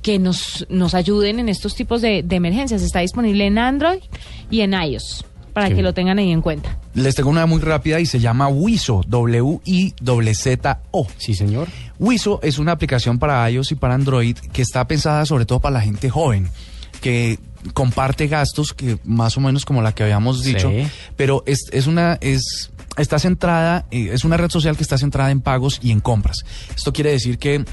[0.00, 2.80] que nos, nos ayuden en estos tipos de, de emergencias.
[2.80, 4.00] Está disponible en Android
[4.50, 5.84] y en iOS para Qué que bien.
[5.84, 6.78] lo tengan ahí en cuenta.
[6.94, 11.06] Les tengo una muy rápida y se llama Wiso, W-I-Z-O.
[11.18, 11.68] Sí, señor.
[11.98, 15.74] Wiso es una aplicación para iOS y para Android que está pensada sobre todo para
[15.74, 16.48] la gente joven,
[17.00, 17.38] que
[17.74, 20.86] comparte gastos que más o menos como la que habíamos dicho, Sí.
[21.16, 25.30] pero es, es una es está centrada eh, es una red social que está centrada
[25.30, 26.38] en pagos y en compras.
[26.74, 27.64] Esto quiere decir que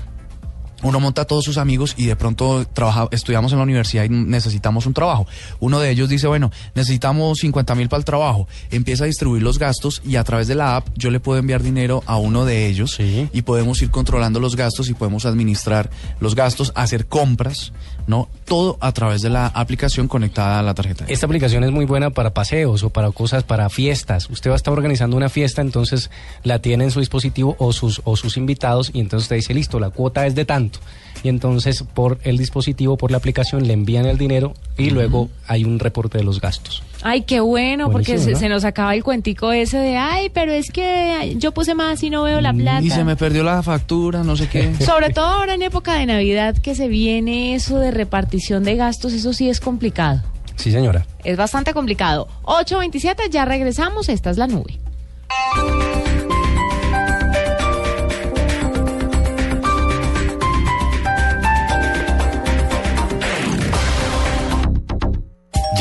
[0.84, 4.10] uno monta a todos sus amigos y de pronto trabaja, estudiamos en la universidad y
[4.10, 5.28] necesitamos un trabajo.
[5.60, 8.48] Uno de ellos dice, bueno, necesitamos 50 mil para el trabajo.
[8.72, 11.63] Empieza a distribuir los gastos y a través de la app yo le puedo enviar
[11.63, 15.89] dinero a uno de ellos y podemos ir controlando los gastos y podemos administrar
[16.20, 17.74] los gastos, hacer compras,
[18.08, 18.28] ¿no?
[18.46, 21.06] Todo a través de la aplicación conectada a la tarjeta.
[21.08, 24.30] Esta aplicación es muy buena para paseos o para cosas, para fiestas.
[24.30, 26.10] Usted va a estar organizando una fiesta, entonces
[26.44, 29.80] la tiene en su dispositivo o sus, o sus invitados y entonces usted dice, listo,
[29.80, 30.80] la cuota es de tanto.
[31.24, 35.66] Y entonces por el dispositivo, por la aplicación, le envían el dinero y luego hay
[35.66, 36.84] un reporte de los gastos.
[37.02, 38.40] Ay, qué bueno, porque se, ¿no?
[38.40, 42.10] se nos acaba el cuentico ese de, ay, pero es que yo puse más y
[42.10, 42.82] no veo la plata.
[42.82, 44.76] Y se me perdió la factura, no sé qué.
[44.86, 49.14] Sobre todo ahora en época de Navidad que se viene eso de repartición de gastos,
[49.14, 50.22] eso sí es complicado.
[50.56, 51.06] Sí, señora.
[51.24, 52.28] Es bastante complicado.
[52.44, 54.78] 8.27, ya regresamos, esta es la nube.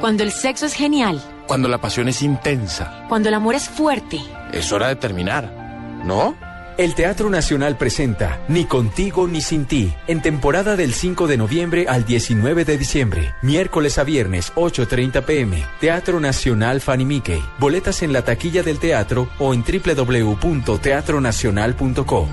[0.00, 4.18] Cuando el sexo es genial, Cuando la pasión es intensa, cuando el amor es fuerte.
[4.52, 6.34] es hora de terminar, ¿no?
[6.78, 11.86] El Teatro Nacional presenta Ni contigo ni sin ti, en temporada del 5 de noviembre
[11.88, 17.42] al 19 de diciembre, miércoles a viernes 8.30 pm, Teatro Nacional Fanny Mickey.
[17.58, 22.28] Boletas en la taquilla del teatro o en www.teatronacional.co.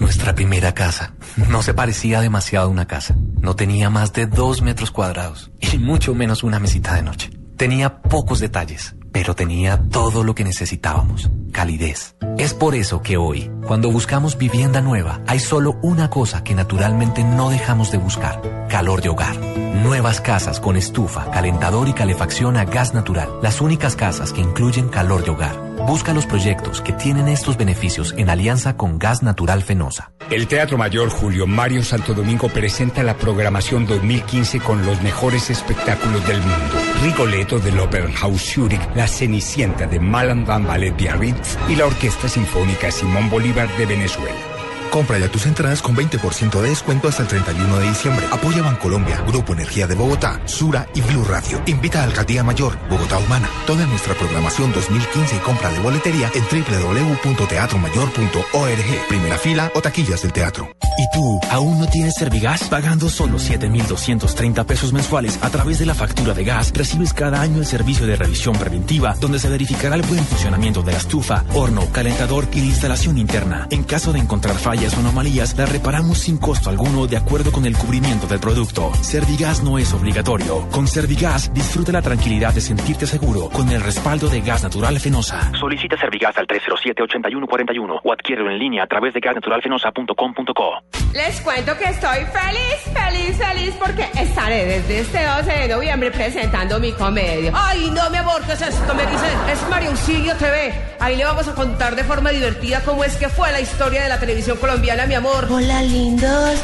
[0.00, 1.12] Nuestra primera casa
[1.50, 3.14] no se parecía demasiado a una casa.
[3.40, 7.30] No tenía más de dos metros cuadrados y mucho menos una mesita de noche.
[7.58, 11.30] Tenía pocos detalles, pero tenía todo lo que necesitábamos.
[11.52, 12.16] Calidez.
[12.38, 17.22] Es por eso que hoy, cuando buscamos vivienda nueva, hay solo una cosa que naturalmente
[17.22, 18.66] no dejamos de buscar.
[18.70, 19.38] Calor de hogar.
[19.38, 23.28] Nuevas casas con estufa, calentador y calefacción a gas natural.
[23.42, 25.69] Las únicas casas que incluyen calor de hogar.
[25.86, 30.12] Busca los proyectos que tienen estos beneficios en alianza con Gas Natural Fenosa.
[30.30, 36.26] El Teatro Mayor Julio Mario Santo Domingo presenta la programación 2015 con los mejores espectáculos
[36.26, 36.76] del mundo.
[37.02, 42.90] Rigoletto del Opernhaus Zurich, La Cenicienta de Malan Van Ballet Biarritz y la Orquesta Sinfónica
[42.90, 44.49] Simón Bolívar de Venezuela.
[44.90, 48.26] Compra ya tus entradas con 20% de descuento hasta el 31 de diciembre.
[48.32, 51.62] Apoya Bancolombia, Grupo Energía de Bogotá, Sura y Blue Radio.
[51.66, 53.48] Invita a Alcaldía Mayor, Bogotá Humana.
[53.66, 59.08] Toda nuestra programación 2015 y compra de boletería en www.teatromayor.org.
[59.08, 60.68] Primera fila o taquillas del teatro.
[60.98, 62.64] ¿Y tú, aún no tienes Servigas?
[62.64, 67.58] Pagando solo 7,230 pesos mensuales a través de la factura de gas, recibes cada año
[67.58, 71.86] el servicio de revisión preventiva, donde se verificará el buen funcionamiento de la estufa, horno,
[71.92, 73.66] calentador y la instalación interna.
[73.70, 77.66] En caso de encontrar fallas o anomalías, la reparamos sin costo alguno de acuerdo con
[77.66, 78.90] el cubrimiento del producto.
[79.02, 80.66] Servigas no es obligatorio.
[80.70, 85.52] Con Servigas, disfruta la tranquilidad de sentirte seguro con el respaldo de gas natural Fenosa.
[85.60, 90.82] Solicita Servigas al 307-8141 o adquiere en línea a través de gasnaturalfenosa.com.co.
[91.12, 96.80] Les cuento que estoy feliz, feliz, feliz porque estaré desde este 12 de noviembre presentando
[96.80, 97.52] mi comedia.
[97.54, 98.94] Ay, no, mi amor, ¿qué es esto?
[98.94, 100.72] Me dicen, es María Auxilio TV.
[101.00, 104.08] Ahí le vamos a contar de forma divertida cómo es que fue la historia de
[104.08, 105.48] la televisión colombiana, mi amor.
[105.50, 106.54] Hola, lindos.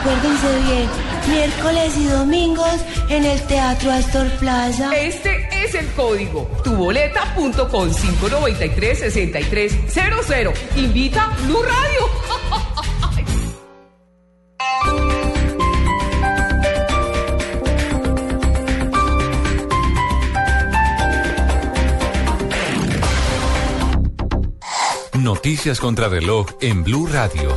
[0.00, 0.88] Acuérdense bien,
[1.28, 2.74] miércoles y domingos
[3.08, 4.90] en el Teatro Astor Plaza.
[4.96, 6.50] Este es el código.
[6.64, 10.58] Tuboleta.com 593 6300.
[10.76, 12.82] Invita Blue Radio.
[25.46, 27.56] Noticias contra reloj en Blue Radio.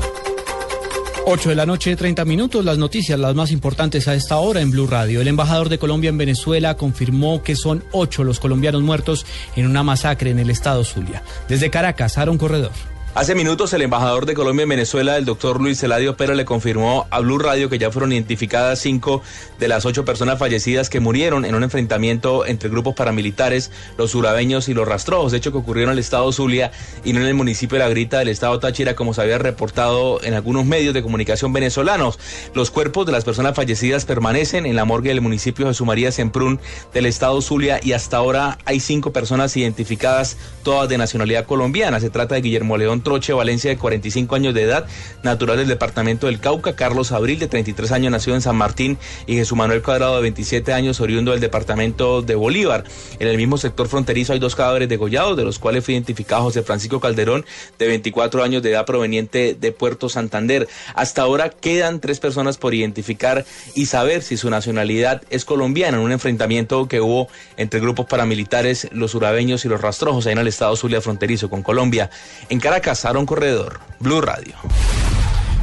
[1.25, 2.63] 8 de la noche, 30 minutos.
[2.63, 5.21] Las noticias, las más importantes a esta hora en Blue Radio.
[5.21, 9.25] El embajador de Colombia en Venezuela confirmó que son ocho los colombianos muertos
[9.55, 11.23] en una masacre en el estado Zulia.
[11.47, 12.73] Desde Caracas, Aaron Corredor.
[13.15, 17.07] Hace minutos el embajador de Colombia en Venezuela, el doctor Luis Eladio Pérez, le confirmó
[17.09, 19.23] a Blue Radio que ya fueron identificadas cinco
[19.57, 24.69] de las ocho personas fallecidas que murieron en un enfrentamiento entre grupos paramilitares, los urabeños
[24.69, 26.71] y los rastrojos, de hecho que ocurrieron en el estado Zulia
[27.03, 30.23] y no en el municipio de La Grita del estado Táchira, como se había reportado
[30.23, 32.19] en algunos medios de comunicación venezolanos.
[32.53, 36.59] Los cuerpos de las personas fallecidas permanecen en la morgue del municipio Jesús María Semprún
[36.93, 41.99] del estado Zulia y hasta ahora hay cinco personas identificadas, todas de nacionalidad colombiana.
[41.99, 44.85] Se trata de Guillermo León Troche Valencia, de 45 años de edad,
[45.23, 49.35] natural del departamento del Cauca, Carlos Abril, de 33 años, nacido en San Martín, y
[49.35, 52.83] Jesús Manuel Cuadrado, de 27 años, oriundo del departamento de Bolívar.
[53.19, 56.63] En el mismo sector fronterizo hay dos cadáveres degollados, de los cuales fue identificado José
[56.63, 57.45] Francisco Calderón,
[57.77, 60.67] de 24 años de edad, proveniente de Puerto Santander.
[60.95, 66.03] Hasta ahora quedan tres personas por identificar y saber si su nacionalidad es colombiana en
[66.03, 70.47] un enfrentamiento que hubo entre grupos paramilitares, los urabeños y los rastrojos, ahí en el
[70.47, 72.09] estado Zulia fronterizo con Colombia.
[72.49, 74.55] En Caracas, Aaron Corredor, Blue Radio.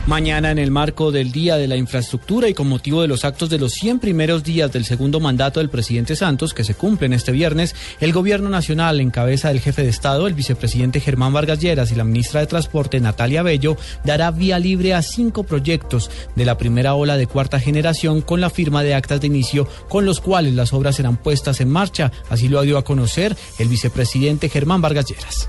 [0.07, 3.51] Mañana, en el marco del Día de la Infraestructura y con motivo de los actos
[3.51, 7.33] de los 100 primeros días del segundo mandato del presidente Santos, que se cumplen este
[7.33, 11.91] viernes, el Gobierno Nacional, en cabeza del jefe de Estado, el vicepresidente Germán Vargas Lleras
[11.91, 16.57] y la ministra de Transporte, Natalia Bello, dará vía libre a cinco proyectos de la
[16.57, 20.55] primera ola de cuarta generación con la firma de actas de inicio, con los cuales
[20.55, 22.13] las obras serán puestas en marcha.
[22.31, 25.49] Así lo dio a conocer el vicepresidente Germán Vargas Lleras.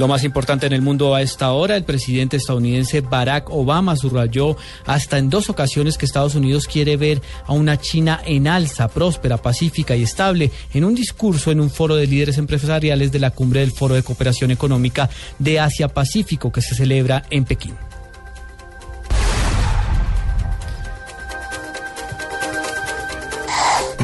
[0.00, 4.56] Lo más importante en el mundo a esta hora, el presidente estadounidense Barack Obama subrayó
[4.86, 9.36] hasta en dos ocasiones que Estados Unidos quiere ver a una China en alza, próspera,
[9.36, 13.60] pacífica y estable, en un discurso en un foro de líderes empresariales de la cumbre
[13.60, 17.74] del Foro de Cooperación Económica de Asia-Pacífico que se celebra en Pekín.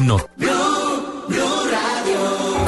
[0.03, 0.66] No.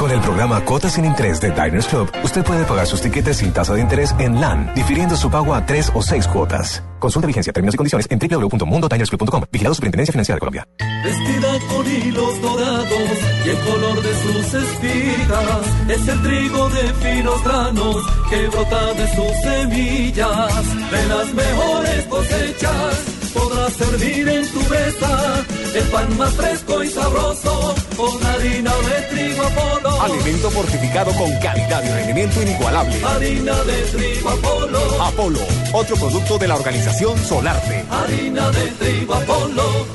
[0.09, 3.53] Con el programa Cuotas sin Interés de Diners Club, usted puede pagar sus tiquetes sin
[3.53, 6.81] tasa de interés en LAN, difiriendo su pago a tres o seis cuotas.
[6.97, 9.43] Consulta vigencia, términos y condiciones en www.mundodinersclub.com.
[9.51, 10.67] Vigilado Superintendencia Financiera de Colombia.
[11.03, 13.09] Vestida con hilos dorados
[13.45, 17.97] y el color de sus espigas es el trigo de finos granos
[18.31, 20.89] que brota de sus semillas.
[20.89, 22.95] De las mejores cosechas
[23.31, 25.45] podrás servir en tu mesa
[25.75, 30.01] el pan más fresco y sabroso con harina de trigo Apolo.
[30.01, 33.03] Alimento fortificado con calidad y rendimiento inigualable.
[33.03, 35.03] Harina de trigo Apolo.
[35.03, 35.39] Apolo,
[35.73, 37.85] otro producto de la organización Solarte.
[37.89, 39.85] Harina de trigo Apolo.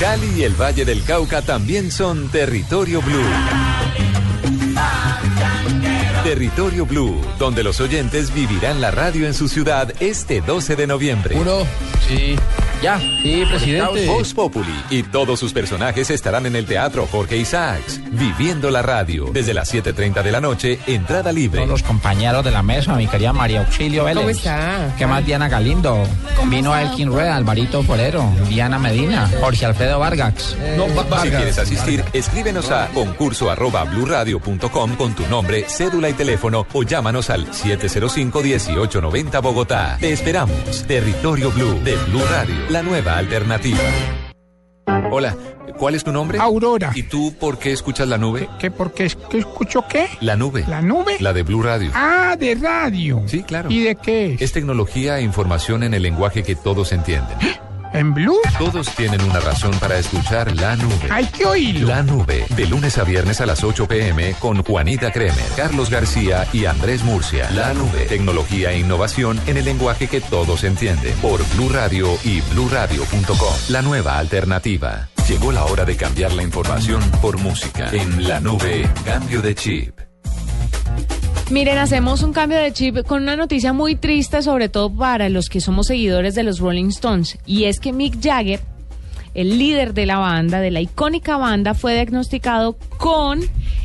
[0.00, 3.24] Cali y el Valle del Cauca también son Territorio Blue.
[6.28, 11.34] Territorio Blue, donde los oyentes vivirán la radio en su ciudad este 12 de noviembre.
[11.34, 11.66] Uno,
[12.06, 12.36] sí.
[12.82, 14.06] Ya, sí, presidente.
[14.06, 19.30] Voz Populi y todos sus personajes estarán en el Teatro Jorge Isaacs, viviendo la radio.
[19.32, 21.58] Desde las 7.30 de la noche, entrada libre.
[21.58, 24.22] Todos los compañeros de la mesa, mi querida María Auxilio Vélez.
[24.22, 24.94] ¿Cómo está?
[24.96, 26.04] ¿Qué más Diana Galindo?
[26.46, 30.56] Vino Elkin Rueda, Alvarito Forero, Diana Medina, Jorge Alfredo Vargas.
[31.22, 33.86] Si quieres asistir, escríbenos a concurso arroba
[34.96, 39.96] con tu nombre, cédula y teléfono o llámanos al 705-1890 Bogotá.
[39.98, 40.84] Te esperamos.
[40.86, 43.78] Territorio Blue de Blue Radio, la nueva alternativa.
[45.10, 45.36] Hola,
[45.78, 46.38] ¿cuál es tu nombre?
[46.38, 46.92] Aurora.
[46.94, 48.48] ¿Y tú por qué escuchas la nube?
[48.58, 50.08] ¿Qué, por qué, qué escucho qué?
[50.20, 50.64] La nube.
[50.68, 51.16] ¿La nube?
[51.20, 51.90] La de Blue Radio.
[51.94, 53.22] Ah, de radio.
[53.26, 53.70] Sí, claro.
[53.70, 54.42] ¿Y de qué es?
[54.42, 57.38] Es tecnología e información en el lenguaje que todos entienden.
[57.92, 58.40] ¿En Blue?
[58.58, 61.08] Todos tienen una razón para escuchar La Nube.
[61.10, 61.88] Hay que oírlo.
[61.88, 66.46] La Nube, de lunes a viernes a las 8 pm con Juanita Kremer, Carlos García
[66.52, 67.50] y Andrés Murcia.
[67.50, 71.14] La Nube, tecnología e innovación en el lenguaje que todos entienden.
[71.16, 73.54] Por Blue Radio y bluradio.com.
[73.68, 75.08] La nueva alternativa.
[75.28, 77.90] Llegó la hora de cambiar la información por música.
[77.92, 80.07] En La Nube, cambio de chip.
[81.50, 85.48] Miren, hacemos un cambio de chip con una noticia muy triste, sobre todo para los
[85.48, 87.38] que somos seguidores de los Rolling Stones.
[87.46, 88.60] Y es que Mick Jagger,
[89.32, 93.40] el líder de la banda, de la icónica banda, fue diagnosticado con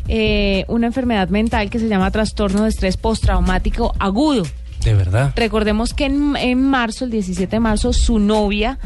[0.10, 4.44] eh, una enfermedad mental que se llama trastorno de estrés postraumático agudo.
[4.84, 5.32] De verdad.
[5.38, 8.78] Recordemos que en, en marzo, el 17 de marzo, su novia,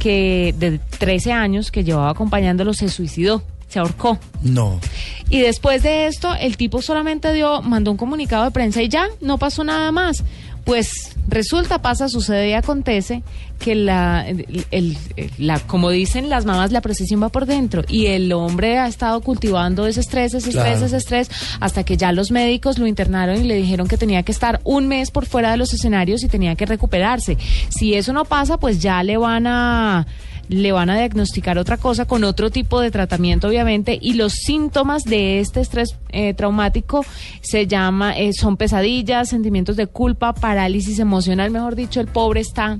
[0.00, 3.44] que de 13 años, que llevaba acompañándolo, se suicidó,
[3.76, 4.18] se ahorcó.
[4.42, 4.80] No.
[5.28, 9.06] Y después de esto, el tipo solamente dio, mandó un comunicado de prensa y ya,
[9.20, 10.24] no pasó nada más.
[10.64, 13.22] Pues resulta, pasa, sucede y acontece
[13.60, 14.96] que la, el- el-
[15.38, 19.20] la, como dicen las mamás, la procesión va por dentro y el hombre ha estado
[19.20, 20.86] cultivando ese estrés, ese estrés, Claro.
[20.86, 24.32] ese estrés, hasta que ya los médicos lo internaron y le dijeron que tenía que
[24.32, 27.36] estar un mes por fuera de los escenarios y tenía que recuperarse.
[27.68, 30.06] Si eso no pasa, pues ya le van a
[30.48, 35.04] le van a diagnosticar otra cosa con otro tipo de tratamiento, obviamente, y los síntomas
[35.04, 37.04] de este estrés eh, traumático
[37.40, 42.78] se llama, eh, son pesadillas, sentimientos de culpa, parálisis emocional, mejor dicho, el pobre está.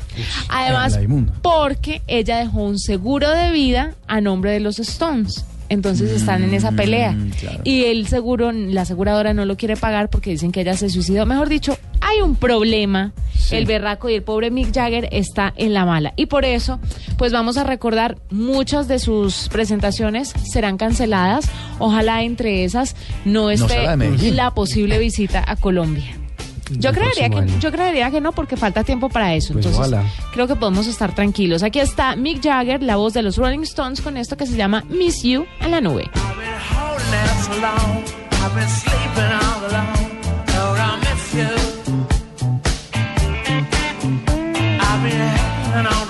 [0.48, 0.98] Además,
[1.42, 5.44] porque ella dejó un seguro de vida a nombre de los Stones.
[5.68, 7.12] Entonces están en esa pelea.
[7.12, 7.30] Mm,
[7.64, 11.26] Y el seguro, la aseguradora no lo quiere pagar porque dicen que ella se suicidó.
[11.26, 13.12] Mejor dicho, hay un problema.
[13.50, 16.12] El berraco y el pobre Mick Jagger está en la mala.
[16.16, 16.80] Y por eso,
[17.16, 21.48] pues vamos a recordar muchas de sus presentaciones serán canceladas.
[21.78, 23.84] Ojalá entre esas no esté
[24.32, 26.04] la posible visita a Colombia.
[26.70, 27.58] Yo creería, que, año.
[27.60, 29.52] yo creería que no, porque falta tiempo para eso.
[29.52, 30.10] Pues Entonces, ojalá.
[30.32, 31.62] creo que podemos estar tranquilos.
[31.62, 34.84] Aquí está Mick Jagger, la voz de los Rolling Stones, con esto que se llama
[34.88, 36.10] Miss You en la nube.
[44.98, 46.05] I've been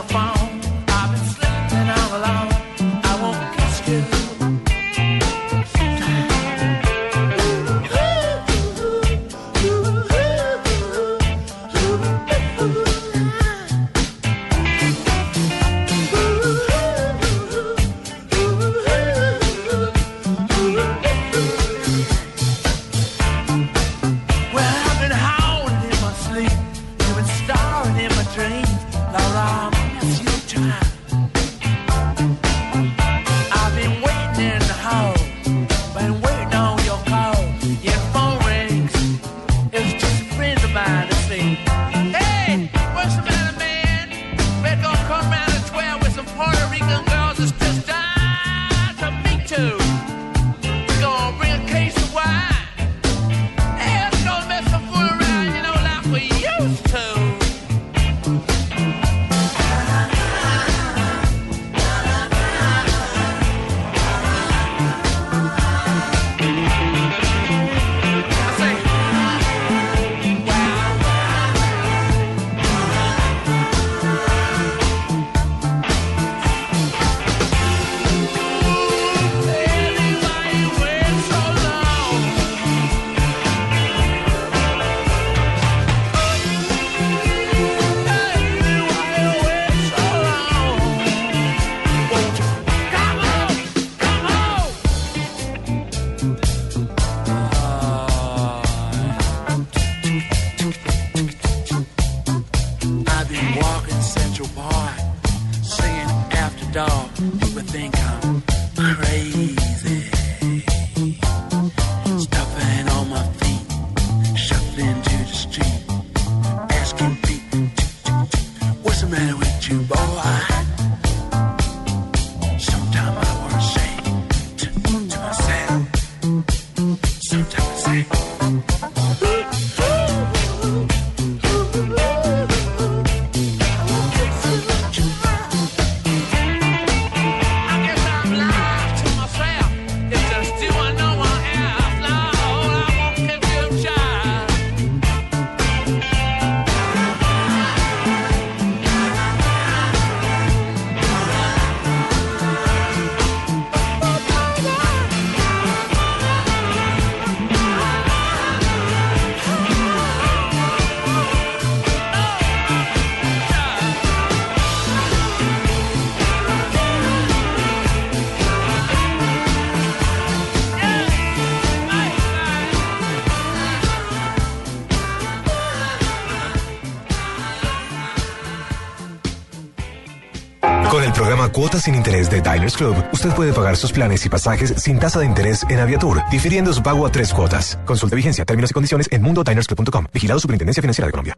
[181.56, 185.20] Cuotas sin Interés de Diners Club, usted puede pagar sus planes y pasajes sin tasa
[185.20, 187.78] de interés en Aviatur, difiriendo su pago a tres cuotas.
[187.86, 190.06] Consulte vigencia, términos y condiciones en mundodinersclub.com.
[190.12, 191.34] Vigilado Superintendencia Financiera de Colombia.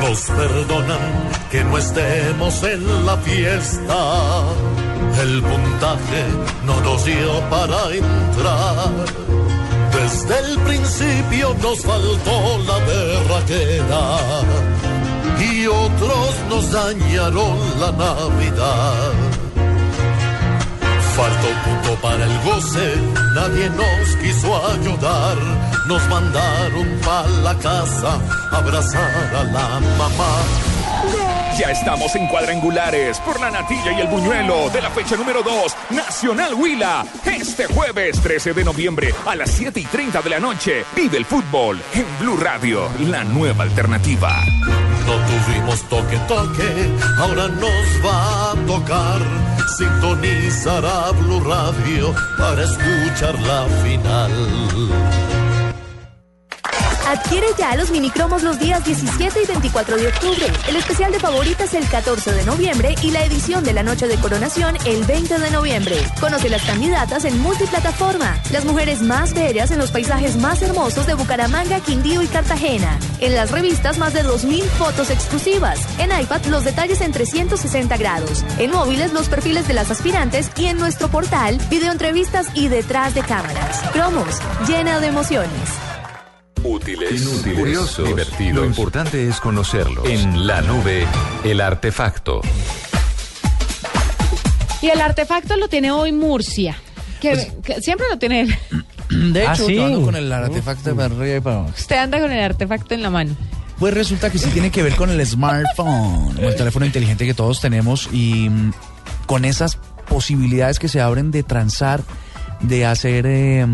[0.00, 0.98] Nos perdonan
[1.50, 4.44] que no estemos en la fiesta.
[5.22, 6.24] El puntaje
[6.64, 8.88] no nos dio para entrar.
[9.92, 14.16] Desde el principio nos faltó la berraquera
[15.40, 19.12] y otros nos dañaron la Navidad.
[21.16, 22.96] Faltó punto para el goce,
[23.34, 25.36] nadie nos quiso ayudar.
[25.86, 28.20] Nos mandaron pa' la casa
[28.52, 30.36] a abrazar a la mamá.
[31.58, 35.76] Ya estamos en cuadrangulares por la natilla y el buñuelo de la fecha número 2,
[35.90, 37.04] Nacional Huila.
[37.24, 41.24] Este jueves 13 de noviembre a las 7 y 30 de la noche, vive el
[41.24, 44.42] fútbol en Blue Radio, la nueva alternativa.
[45.06, 49.20] No tuvimos toque toque, ahora nos va a tocar
[49.78, 54.59] sintonizar a Blue Radio para escuchar la final.
[57.10, 60.46] Adquiere ya los minicromos los días 17 y 24 de octubre.
[60.68, 64.14] El especial de favoritas el 14 de noviembre y la edición de la noche de
[64.14, 65.96] coronación el 20 de noviembre.
[66.20, 68.38] Conoce las candidatas en multiplataforma.
[68.52, 72.96] Las mujeres más bellas en los paisajes más hermosos de Bucaramanga, Quindío y Cartagena.
[73.18, 75.80] En las revistas más de 2.000 fotos exclusivas.
[75.98, 78.44] En iPad los detalles en 360 grados.
[78.58, 83.22] En móviles los perfiles de las aspirantes y en nuestro portal videoentrevistas y detrás de
[83.22, 83.82] cámaras.
[83.92, 84.38] Cromos,
[84.68, 85.89] llena de emociones.
[86.62, 87.22] Útiles,
[87.56, 88.56] curiosos, divertidos.
[88.56, 90.06] Lo importante es conocerlos.
[90.08, 91.06] En la nube,
[91.44, 92.40] el artefacto.
[94.82, 96.76] Y el artefacto lo tiene hoy Murcia.
[97.20, 98.58] Que, que siempre lo tiene él.
[99.32, 99.74] De ¿Ah, hecho, sí?
[99.74, 101.72] yo ando con el artefacto para arriba y para abajo.
[101.76, 103.36] Usted anda con el artefacto en la mano.
[103.78, 107.60] Pues resulta que sí tiene que ver con el smartphone, el teléfono inteligente que todos
[107.60, 108.72] tenemos y mm,
[109.26, 112.02] con esas posibilidades que se abren de transar,
[112.60, 113.66] de hacer eh,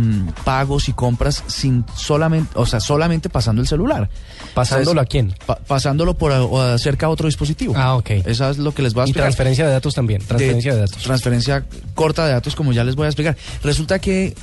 [0.45, 4.09] pagos y compras sin solamente, o sea, solamente pasando el celular.
[4.55, 5.35] ¿Pasándolo a quién?
[5.45, 7.75] pa- pasándolo por a- o acerca a otro dispositivo.
[7.77, 8.11] Ah, ok.
[8.25, 9.25] Eso es lo que les voy a Y explicar.
[9.29, 10.23] transferencia de datos también.
[10.23, 11.03] Transferencia de, datos.
[11.03, 11.65] Transferencia
[11.95, 13.37] corta de datos, como ya les voy a explicar.
[13.65, 14.35] Resulta que eh,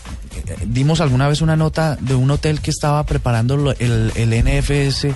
[0.67, 5.07] dimos alguna vez una nota de un hotel que estaba preparando el, el NFS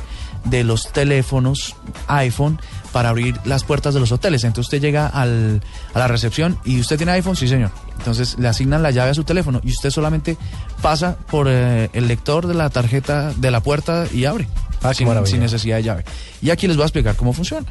[0.45, 1.75] de los teléfonos
[2.07, 2.59] iPhone
[2.97, 4.43] para abrir las puertas de los hoteles.
[4.43, 5.61] Entonces usted llega al,
[5.93, 7.69] a la recepción y usted tiene iPhone, sí señor.
[7.99, 10.35] Entonces le asignan la llave a su teléfono y usted solamente
[10.81, 14.47] pasa por eh, el lector de la tarjeta de la puerta y abre.
[14.95, 15.29] sin, maravilla.
[15.29, 16.05] sin necesidad de llave.
[16.41, 17.67] Y aquí les voy a explicar cómo funciona.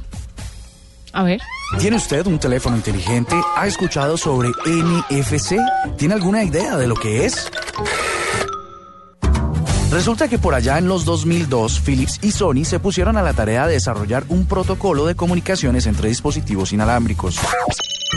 [1.12, 1.41] A ver.
[1.81, 3.35] ¿Tiene usted un teléfono inteligente?
[3.57, 5.57] ¿Ha escuchado sobre NFC?
[5.97, 7.51] ¿Tiene alguna idea de lo que es?
[9.97, 13.67] Resulta que por allá en los 2002, Philips y Sony se pusieron a la tarea
[13.67, 17.39] de desarrollar un protocolo de comunicaciones entre dispositivos inalámbricos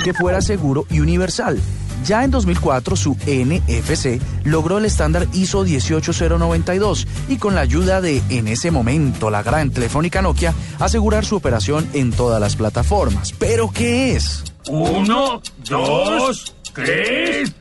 [0.04, 1.58] que fuera seguro y universal.
[2.04, 8.22] Ya en 2004 su NFC logró el estándar ISO 18092 y con la ayuda de,
[8.28, 13.32] en ese momento, la gran telefónica Nokia, asegurar su operación en todas las plataformas.
[13.40, 14.44] ¿Pero qué es?
[14.68, 17.54] Uno, dos, tres.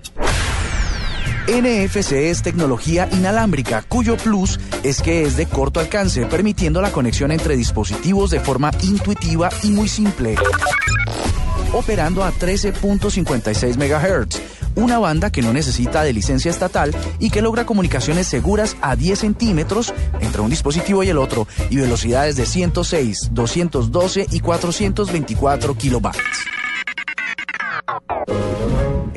[1.49, 7.33] NFC es tecnología inalámbrica, cuyo plus es que es de corto alcance, permitiendo la conexión
[7.33, 10.35] entre dispositivos de forma intuitiva y muy simple.
[11.73, 14.41] Operando a 13.56 MHz,
[14.75, 19.19] una banda que no necesita de licencia estatal y que logra comunicaciones seguras a 10
[19.19, 26.58] centímetros entre un dispositivo y el otro y velocidades de 106, 212 y 424 kilobytes.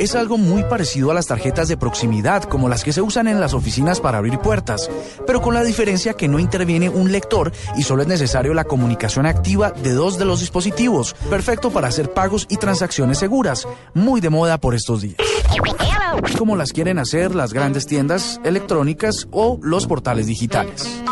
[0.01, 3.39] Es algo muy parecido a las tarjetas de proximidad, como las que se usan en
[3.39, 4.89] las oficinas para abrir puertas,
[5.27, 9.27] pero con la diferencia que no interviene un lector y solo es necesario la comunicación
[9.27, 14.31] activa de dos de los dispositivos, perfecto para hacer pagos y transacciones seguras, muy de
[14.31, 15.17] moda por estos días.
[16.35, 21.03] Como las quieren hacer las grandes tiendas electrónicas o los portales digitales.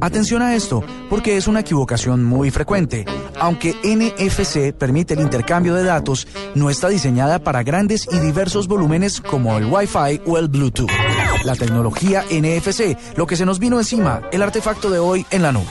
[0.00, 3.04] Atención a esto, porque es una equivocación muy frecuente.
[3.38, 9.20] Aunque NFC permite el intercambio de datos, no está diseñada para grandes y diversos volúmenes
[9.20, 10.88] como el Wi-Fi o el Bluetooth.
[11.44, 15.50] La tecnología NFC, lo que se nos vino encima, el artefacto de hoy en la
[15.50, 15.66] nube.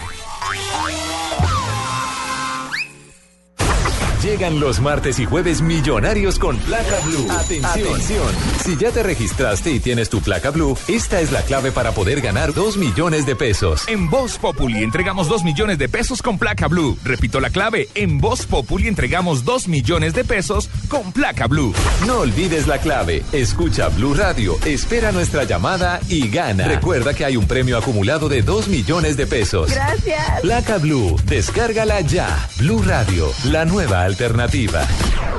[4.23, 7.25] Llegan los martes y jueves millonarios con placa blue.
[7.31, 8.27] Atención.
[8.63, 12.21] Si ya te registraste y tienes tu placa blue, esta es la clave para poder
[12.21, 13.87] ganar 2 millones de pesos.
[13.87, 16.99] En Voz Populi entregamos 2 millones de pesos con placa blue.
[17.03, 21.73] Repito la clave, en Voz Populi entregamos 2 millones de pesos con placa blue.
[22.05, 23.23] No olvides la clave.
[23.31, 26.67] Escucha Blue Radio, espera nuestra llamada y gana.
[26.67, 29.71] Recuerda que hay un premio acumulado de 2 millones de pesos.
[29.71, 30.41] Gracias.
[30.41, 32.47] Placa Blue, descárgala ya.
[32.59, 34.85] Blue Radio, la nueva alternativa.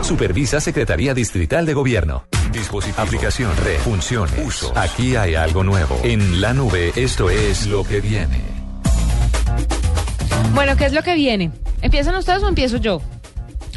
[0.01, 2.25] Supervisa Secretaría Distrital de Gobierno.
[2.51, 4.73] Dispositivo, aplicación, red, funciones, uso.
[4.75, 6.01] Aquí hay algo nuevo.
[6.03, 8.41] En la nube, esto es lo que viene.
[10.55, 11.51] Bueno, ¿qué es lo que viene?
[11.83, 13.01] ¿Empiezan ustedes o empiezo yo?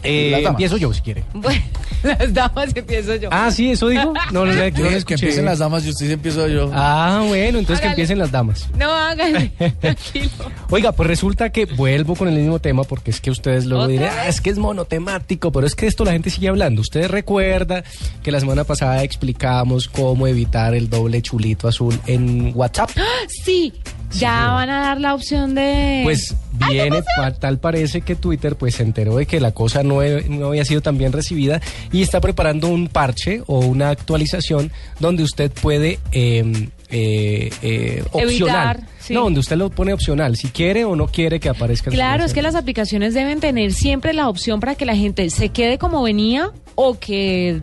[0.03, 1.23] Eh, empiezo yo si quiere.
[1.33, 1.61] Bueno,
[2.19, 3.29] las damas empiezo yo.
[3.31, 4.13] Ah, sí, eso digo.
[4.31, 6.69] No, no, no, no, Que, empiecen las damas y usted empiezo yo.
[6.73, 8.67] Ah, bueno, entonces que empiecen las damas.
[8.77, 9.49] No, háganle.
[9.79, 10.29] Tranquilo.
[10.69, 13.91] Oiga, pues resulta que vuelvo con el mismo tema porque es que ustedes luego ¿Otra
[13.91, 16.81] dirán, ah, es que es monotemático, pero es que esto la gente sigue hablando.
[16.81, 17.83] Ustedes recuerda
[18.21, 22.91] que la semana pasada explicamos cómo evitar el doble chulito azul en WhatsApp.
[23.27, 23.73] Sí,
[24.19, 26.01] ya van a dar la opción de...
[26.03, 26.35] Pues
[26.69, 30.23] viene, pa- tal parece que Twitter pues se enteró de que la cosa no, he-
[30.29, 31.61] no había sido tan bien recibida
[31.91, 38.75] y está preparando un parche o una actualización donde usted puede eh, eh, eh, opcional.
[38.75, 39.13] Evitar, sí.
[39.13, 41.91] No, donde usted lo pone opcional, si quiere o no quiere que aparezca.
[41.91, 45.49] Claro, es que las aplicaciones deben tener siempre la opción para que la gente se
[45.49, 47.61] quede como venía o que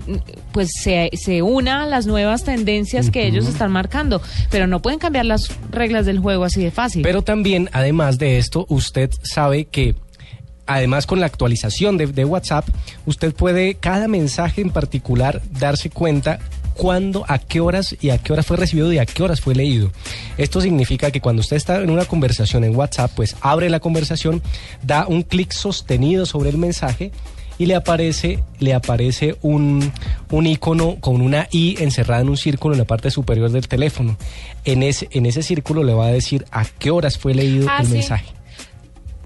[0.52, 4.20] pues se, se una a las nuevas tendencias que ellos están marcando,
[4.50, 7.02] pero no pueden cambiar las reglas del juego así de fácil.
[7.02, 9.94] Pero también, además de esto, usted sabe que
[10.66, 12.66] además con la actualización de, de WhatsApp,
[13.06, 16.38] usted puede cada mensaje en particular darse cuenta
[16.74, 19.54] cuándo, a qué horas y a qué horas fue recibido y a qué horas fue
[19.54, 19.90] leído.
[20.38, 24.42] Esto significa que cuando usted está en una conversación en WhatsApp, pues abre la conversación,
[24.82, 27.12] da un clic sostenido sobre el mensaje
[27.58, 29.92] y le aparece, le aparece un,
[30.30, 34.16] un icono con una I encerrada en un círculo en la parte superior del teléfono.
[34.64, 37.78] En ese, en ese círculo le va a decir a qué horas fue leído Ah,
[37.80, 37.92] el sí.
[37.92, 38.26] mensaje.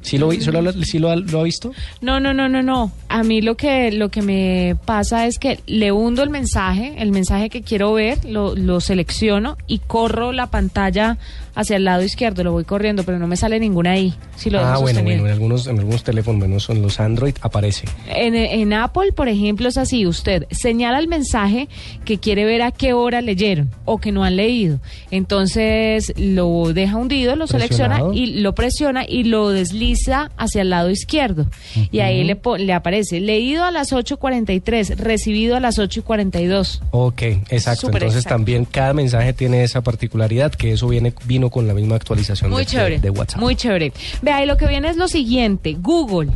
[0.02, 1.72] ¿Sí lo, vi- sí lo, ha- sí lo lo ha visto?
[2.00, 2.92] No, no, no, no, no.
[3.16, 7.12] A mí lo que lo que me pasa es que le hundo el mensaje, el
[7.12, 11.16] mensaje que quiero ver, lo, lo selecciono y corro la pantalla
[11.54, 14.12] hacia el lado izquierdo, lo voy corriendo, pero no me sale ninguna ahí.
[14.36, 17.86] Si lo ah, bueno, bueno, en algunos, en algunos teléfonos, menos en los Android, aparece.
[18.08, 20.06] En, en Apple, por ejemplo, es así.
[20.06, 21.70] Usted señala el mensaje
[22.04, 24.78] que quiere ver a qué hora leyeron o que no han leído.
[25.10, 30.90] Entonces lo deja hundido, lo selecciona y lo presiona y lo desliza hacia el lado
[30.90, 31.46] izquierdo.
[31.90, 36.80] Y ahí le, le aparece leído a las 8.43, recibido a las 8.42.
[36.90, 37.82] Ok, exacto.
[37.86, 38.34] Súper Entonces exacto.
[38.36, 42.62] también cada mensaje tiene esa particularidad, que eso viene vino con la misma actualización Muy
[42.62, 42.94] de, chévere.
[42.96, 43.40] de- de WhatsApp.
[43.40, 43.92] Muy chévere.
[44.22, 45.76] Vea, y lo que viene es lo siguiente.
[45.80, 46.30] Google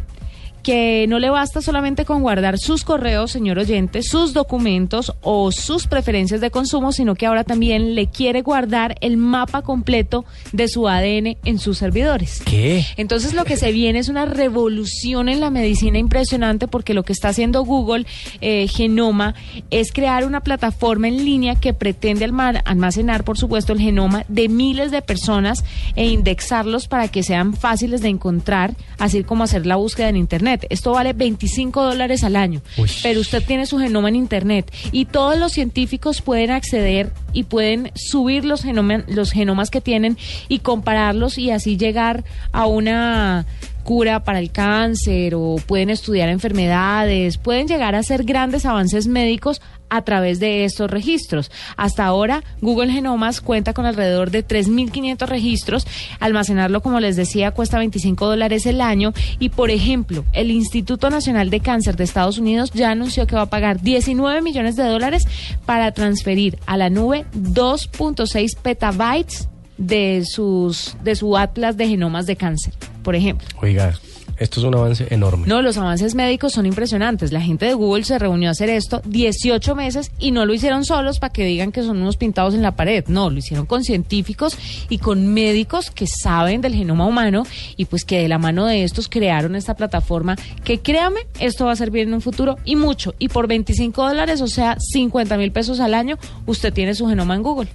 [0.62, 5.86] que no le basta solamente con guardar sus correos, señor oyente, sus documentos o sus
[5.86, 10.88] preferencias de consumo, sino que ahora también le quiere guardar el mapa completo de su
[10.88, 12.42] ADN en sus servidores.
[12.44, 12.84] ¿Qué?
[12.96, 17.12] Entonces lo que se viene es una revolución en la medicina impresionante porque lo que
[17.12, 18.06] está haciendo Google
[18.40, 19.34] eh, Genoma
[19.70, 24.48] es crear una plataforma en línea que pretende alma- almacenar, por supuesto, el genoma de
[24.48, 25.64] miles de personas
[25.96, 30.49] e indexarlos para que sean fáciles de encontrar, así como hacer la búsqueda en Internet.
[30.70, 32.60] Esto vale 25 dólares al año,
[33.02, 37.92] pero usted tiene su genoma en Internet y todos los científicos pueden acceder y pueden
[37.94, 40.16] subir los, genoma- los genomas que tienen
[40.48, 43.46] y compararlos y así llegar a una
[43.90, 49.60] cura para el cáncer o pueden estudiar enfermedades, pueden llegar a hacer grandes avances médicos
[49.88, 51.50] a través de estos registros.
[51.76, 55.88] Hasta ahora, Google Genomas cuenta con alrededor de 3.500 registros.
[56.20, 59.12] Almacenarlo, como les decía, cuesta 25 dólares el año.
[59.40, 63.42] Y, por ejemplo, el Instituto Nacional de Cáncer de Estados Unidos ya anunció que va
[63.42, 65.26] a pagar 19 millones de dólares
[65.66, 69.48] para transferir a la nube 2.6 petabytes
[69.80, 73.46] de sus de su atlas de genomas de cáncer, por ejemplo.
[73.60, 73.94] Oiga,
[74.38, 75.46] Esto es un avance enorme.
[75.46, 77.30] No, los avances médicos son impresionantes.
[77.30, 80.86] La gente de Google se reunió a hacer esto 18 meses y no lo hicieron
[80.86, 83.04] solos para que digan que son unos pintados en la pared.
[83.08, 84.56] No, lo hicieron con científicos
[84.88, 87.42] y con médicos que saben del genoma humano
[87.76, 91.72] y pues que de la mano de estos crearon esta plataforma que créame, esto va
[91.72, 93.14] a servir en un futuro y mucho.
[93.18, 97.34] Y por 25 dólares, o sea, 50 mil pesos al año, usted tiene su genoma
[97.34, 97.68] en Google.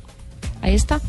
[0.61, 0.99] Ahí está.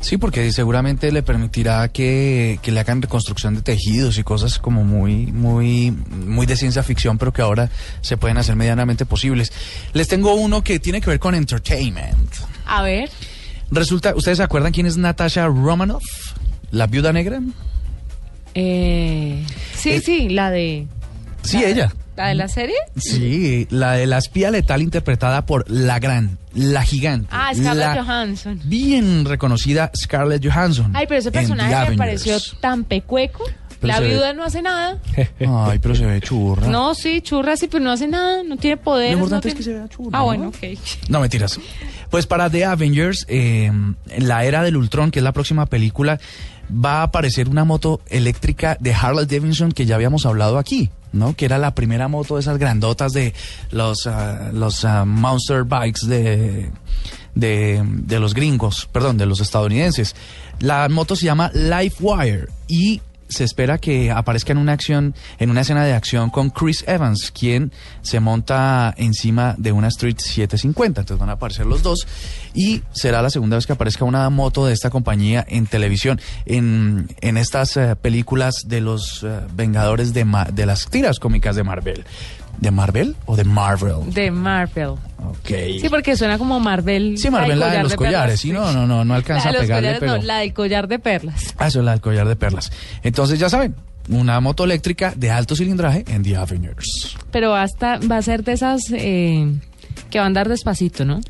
[0.00, 4.84] Sí, porque seguramente le permitirá que, que le hagan reconstrucción de tejidos y cosas como
[4.84, 7.68] muy, muy, muy de ciencia ficción, pero que ahora
[8.00, 9.52] se pueden hacer medianamente posibles.
[9.92, 12.32] Les tengo uno que tiene que ver con entertainment.
[12.64, 13.10] A ver.
[13.70, 16.04] Resulta, ¿ustedes se acuerdan quién es Natasha Romanoff?
[16.70, 17.40] ¿La viuda negra?
[18.54, 19.44] Eh,
[19.76, 20.86] sí, Eh, sí, la de...
[21.42, 21.92] Sí, ella.
[22.18, 22.76] ¿La de la serie?
[22.96, 27.28] Sí, la de la espía letal interpretada por la gran, la gigante.
[27.30, 28.60] Ah, Scarlett la Johansson.
[28.64, 30.90] Bien reconocida Scarlett Johansson.
[30.94, 33.44] Ay, pero ese personaje me pareció tan pecueco.
[33.80, 34.98] Pero la ve- viuda no hace nada.
[35.16, 36.66] Ay, pero se ve churra.
[36.66, 39.12] No, sí, churra, sí, pero no hace nada, no tiene poder.
[39.12, 40.24] Lo importante no es que se vea churra, Ah, ¿no?
[40.24, 40.56] bueno, ok.
[41.08, 41.60] No, mentiras.
[42.10, 43.96] Pues para The Avengers, eh, en
[44.28, 46.18] la era del Ultron, que es la próxima película,
[46.72, 51.34] va a aparecer una moto eléctrica de Harley Davidson que ya habíamos hablado aquí, ¿no?
[51.34, 53.34] Que era la primera moto de esas grandotas de
[53.70, 56.70] los, ah, los ah, Monster Bikes de,
[57.34, 60.14] de, de los gringos, perdón, de los estadounidenses.
[60.60, 65.60] La moto se llama Livewire y se espera que aparezca en una acción, en una
[65.62, 67.72] escena de acción con Chris Evans, quien
[68.02, 71.00] se monta encima de una Street 750.
[71.02, 72.06] Entonces van a aparecer los dos
[72.54, 77.08] y será la segunda vez que aparezca una moto de esta compañía en televisión, en,
[77.20, 81.64] en estas eh, películas de los eh, Vengadores de, Ma- de las tiras cómicas de
[81.64, 82.04] Marvel.
[82.60, 84.12] ¿De Marvel o de Marvel?
[84.12, 84.90] De Marvel.
[84.90, 85.48] Ok.
[85.80, 87.16] Sí, porque suena como Marvel.
[87.16, 88.40] Sí, Marvel, la de los collares.
[88.40, 90.16] Sí, no, no, no, no alcanza La de a pegarle, collares, pero...
[90.16, 91.54] no, la del collar de perlas.
[91.58, 92.72] Ah, eso es la del collar de perlas.
[93.02, 93.76] Entonces ya saben,
[94.08, 97.16] una moto eléctrica de alto cilindraje en The Avengers.
[97.30, 99.52] Pero hasta va a ser de esas eh,
[100.10, 101.20] que va a andar despacito, ¿no?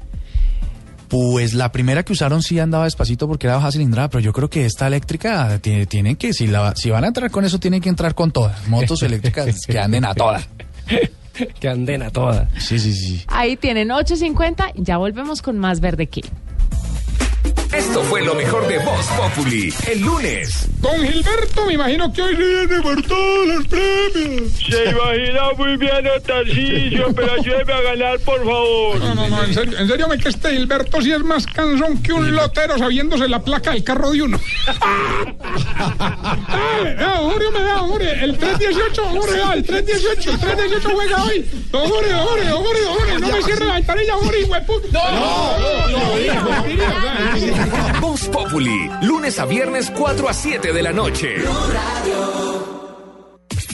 [1.09, 4.51] Pues la primera que usaron sí andaba despacito porque era baja cilindrada, pero yo creo
[4.51, 7.81] que esta eléctrica tiene, tienen que, si, la, si van a entrar con eso, tienen
[7.81, 8.68] que entrar con todas.
[8.68, 10.49] Motos eléctricas que anden a todas.
[11.61, 12.49] que anden a todas.
[12.59, 13.24] Sí, sí, sí.
[13.28, 14.72] Ahí tienen 8.50.
[14.76, 16.22] Ya volvemos con más verde que.
[17.72, 20.68] Esto fue lo mejor de Voz Populi el lunes.
[20.80, 24.53] Don Gilberto, me imagino que hoy se viene por todos los premios.
[24.53, 28.99] Se imagina muy bien el Tarcisio, pero ayúdeme a ganar, por favor.
[28.99, 32.03] No, no, no, en serio, en serio me que este Gilberto sí es más cansón
[32.03, 34.40] que un lotero sabiéndose la placa del carro de uno.
[36.49, 37.78] Dale, no, me da,
[38.22, 41.46] el 318, Jorge, da, el 318, el 318 juega hoy.
[41.70, 44.88] Don Jorge, don Jorge, no me cierre la ventanilla, Jorge, hueputa.
[44.92, 47.38] No, no, no,
[48.01, 51.36] Voz Populi, lunes a viernes 4 a 7 de la noche.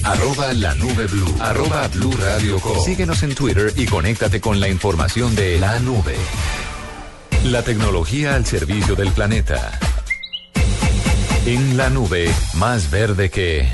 [0.05, 1.35] Arroba la nube blue.
[1.41, 2.59] Arroba blue radio.
[2.85, 6.15] Síguenos en Twitter y conéctate con la información de la nube.
[7.45, 9.79] La tecnología al servicio del planeta.
[11.47, 13.67] En la nube, más verde que...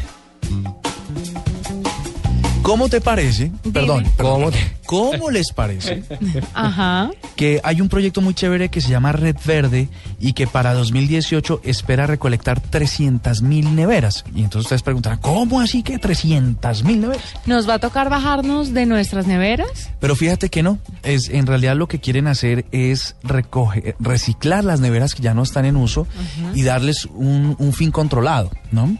[2.71, 3.51] ¿Cómo te parece?
[3.73, 4.49] Perdón, ¿Cómo,
[4.87, 6.05] ¿cómo les parece?
[6.55, 7.11] Ajá.
[7.35, 9.89] que hay un proyecto muy chévere que se llama Red Verde
[10.21, 14.25] y que para 2018 espera recolectar 300 mil neveras.
[14.37, 17.25] Y entonces ustedes preguntarán, ¿cómo así que 300 mil neveras?
[17.45, 19.91] ¿Nos va a tocar bajarnos de nuestras neveras?
[19.99, 24.79] Pero fíjate que no, es en realidad lo que quieren hacer es recoger, reciclar las
[24.79, 26.07] neveras que ya no están en uso
[26.55, 28.97] y darles un, un fin controlado, ¿no?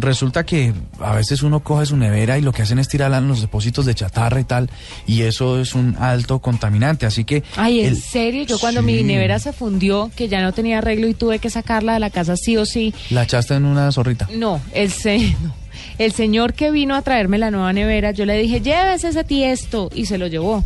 [0.00, 3.28] Resulta que a veces uno coge su nevera y lo que hacen es tirarla en
[3.28, 4.70] los depósitos de chatarra y tal,
[5.06, 7.42] y eso es un alto contaminante, así que...
[7.56, 8.44] Ay, ¿en el- serio?
[8.44, 11.94] Yo cuando mi nevera se fundió, que ya no tenía arreglo y tuve que sacarla
[11.94, 12.94] de la casa sí o sí.
[13.10, 14.28] La echaste en una zorrita.
[14.34, 15.54] No, el, se- no.
[15.98, 19.90] el señor que vino a traerme la nueva nevera, yo le dije, llévese ese tiesto,
[19.94, 20.64] y se lo llevó.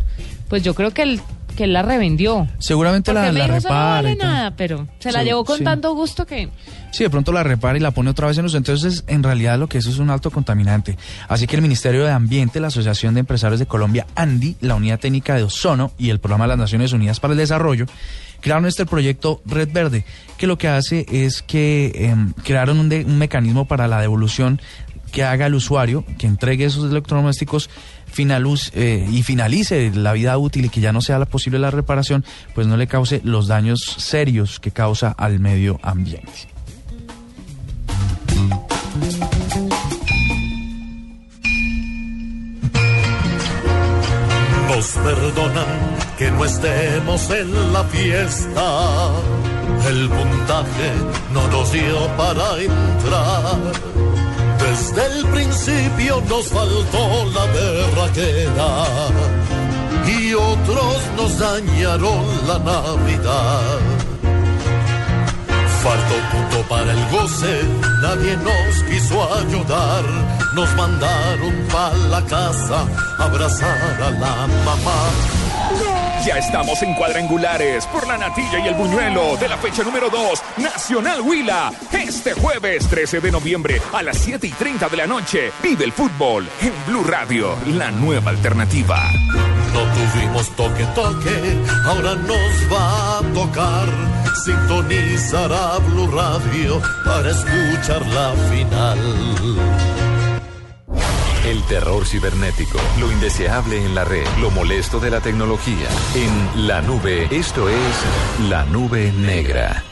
[0.49, 1.21] Pues yo creo que él,
[1.53, 2.47] que él la revendió.
[2.59, 4.27] Seguramente Porque la, la no repara vale tal.
[4.27, 5.63] nada, pero se la Sí, llevó con sí.
[5.63, 6.49] tanto gusto que...
[6.91, 8.57] Sí, de pronto la repara y la pone otra vez en uso.
[8.57, 10.97] Entonces, en realidad lo que eso es un alto contaminante.
[11.27, 14.99] Así que el Ministerio de Ambiente, la Asociación de Empresarios de Colombia, ANDI, la Unidad
[14.99, 17.85] Técnica de Ozono y el Programa de las Naciones Unidas para el Desarrollo,
[18.41, 20.05] crearon este proyecto Red Verde,
[20.37, 24.61] que lo que hace es que em, crearon un, de- un mecanismo para la devolución
[25.11, 27.69] que haga el usuario, que entregue esos electrodomésticos
[28.15, 32.23] finaluz- eh, y finalice la vida útil y que ya no sea posible la reparación,
[32.53, 36.47] pues no le cause los daños serios que causa al medio ambiente.
[44.69, 45.65] Nos perdonan
[46.17, 49.11] que no estemos en la fiesta.
[49.87, 50.91] El puntaje
[51.33, 54.02] no nos dio para entrar.
[54.73, 58.85] Desde el principio nos faltó la berraquera
[60.07, 63.77] y otros nos dañaron la Navidad.
[65.83, 67.61] Faltó punto para el goce,
[68.01, 70.03] nadie nos quiso ayudar.
[70.55, 72.87] Nos mandaron pa' la casa
[73.19, 75.42] abrazar a la mamá.
[76.25, 80.41] Ya estamos en cuadrangulares por la natilla y el buñuelo de la fecha número 2,
[80.57, 81.69] Nacional Huila.
[81.91, 85.91] Este jueves 13 de noviembre a las 7 y 30 de la noche, vive el
[85.91, 89.11] fútbol en Blue Radio, la nueva alternativa.
[89.73, 93.89] No tuvimos toque toque, ahora nos va a tocar
[94.45, 100.02] sintonizar a Blue Radio para escuchar la final.
[101.53, 105.87] El terror cibernético, lo indeseable en la red, lo molesto de la tecnología.
[106.15, 109.83] En la nube, esto es la nube negra.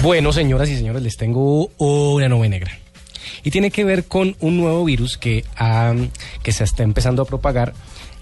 [0.00, 2.72] Bueno, señoras y señores, les tengo una nube negra.
[3.42, 5.92] Y tiene que ver con un nuevo virus que, ah,
[6.42, 7.74] que se está empezando a propagar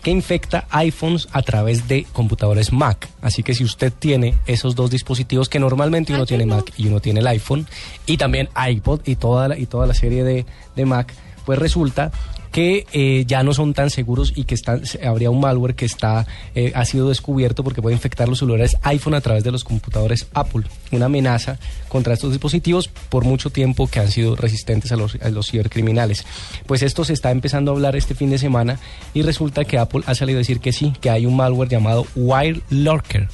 [0.02, 3.08] que infecta iPhones a través de computadores Mac.
[3.20, 7.00] Así que si usted tiene esos dos dispositivos que normalmente uno tiene Mac y uno
[7.00, 7.66] tiene el iPhone
[8.06, 10.44] y también iPod y toda la, y toda la serie de,
[10.74, 11.14] de Mac,
[11.46, 12.10] pues resulta
[12.52, 16.26] que eh, ya no son tan seguros y que están, habría un malware que está
[16.54, 20.28] eh, ha sido descubierto porque puede infectar los celulares iPhone a través de los computadores
[20.34, 20.64] Apple.
[20.92, 25.30] Una amenaza contra estos dispositivos por mucho tiempo que han sido resistentes a los, a
[25.30, 26.24] los cibercriminales.
[26.66, 28.78] Pues esto se está empezando a hablar este fin de semana
[29.14, 32.06] y resulta que Apple ha salido a decir que sí, que hay un malware llamado
[32.14, 33.28] WireLurker.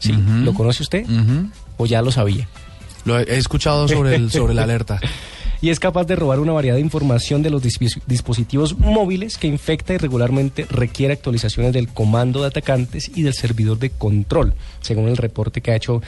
[0.00, 0.12] ¿Sí?
[0.42, 1.06] ¿Lo conoce usted?
[1.78, 2.46] ¿O ya lo sabía?
[3.04, 5.00] Lo he he escuchado sobre, el, sobre la alerta.
[5.64, 9.46] y es capaz de robar una variedad de información de los dis- dispositivos móviles que
[9.46, 14.52] infecta y regularmente requiere actualizaciones del comando de atacantes y del servidor de control,
[14.82, 16.02] según el reporte que ha hecho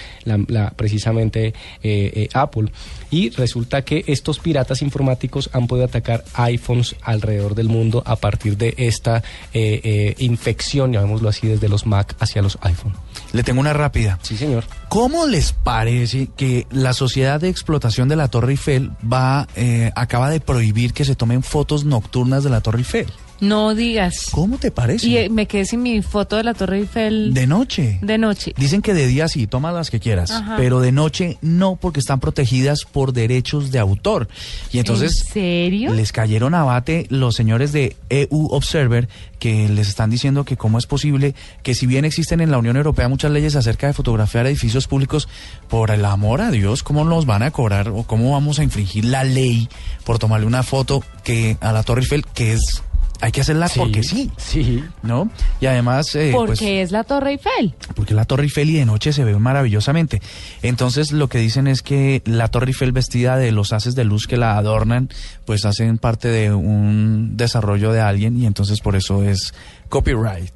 [0.76, 2.70] precisamente eh, eh, Apple.
[3.10, 8.58] Y resulta que estos piratas informáticos han podido atacar iPhones alrededor del mundo a partir
[8.58, 9.22] de esta
[9.54, 12.92] eh, eh, infección, llamémoslo así, desde los Mac hacia los iPhone.
[13.32, 14.18] Le tengo una rápida.
[14.22, 14.64] Sí, señor.
[14.88, 20.30] ¿Cómo les parece que la sociedad de explotación de la Torre Eiffel va, eh, acaba
[20.30, 23.06] de prohibir que se tomen fotos nocturnas de la Torre Eiffel?
[23.40, 24.28] No digas.
[24.30, 25.06] ¿Cómo te parece?
[25.06, 27.98] Y eh, me quedé sin mi foto de la Torre Eiffel De noche.
[28.02, 28.54] de noche.
[28.56, 30.54] Dicen que de día sí, toma las que quieras, Ajá.
[30.56, 34.28] pero de noche no, porque están protegidas por derechos de autor.
[34.72, 35.92] Y entonces ¿En serio?
[35.94, 39.08] les cayeron a bate los señores de EU Observer
[39.38, 42.76] que les están diciendo que cómo es posible que si bien existen en la Unión
[42.76, 45.28] Europea muchas leyes acerca de fotografiar edificios públicos,
[45.68, 49.04] por el amor a Dios, ¿cómo nos van a cobrar o cómo vamos a infringir
[49.04, 49.68] la ley
[50.04, 52.82] por tomarle una foto que a la Torre Eiffel que es
[53.20, 55.30] hay que hacerla Sí, porque sí, sí, ¿no?
[55.60, 57.74] Y además eh, Porque pues, es la Torre Eiffel.
[57.94, 60.20] porque la Torre Eiffel y de noche se ve maravillosamente.
[60.62, 64.26] Entonces lo que dicen es que la Torre Eiffel vestida de los haces de luz
[64.26, 65.08] que la adornan,
[65.44, 69.54] pues hacen parte de un desarrollo de alguien y entonces por eso es
[69.88, 70.52] copyright.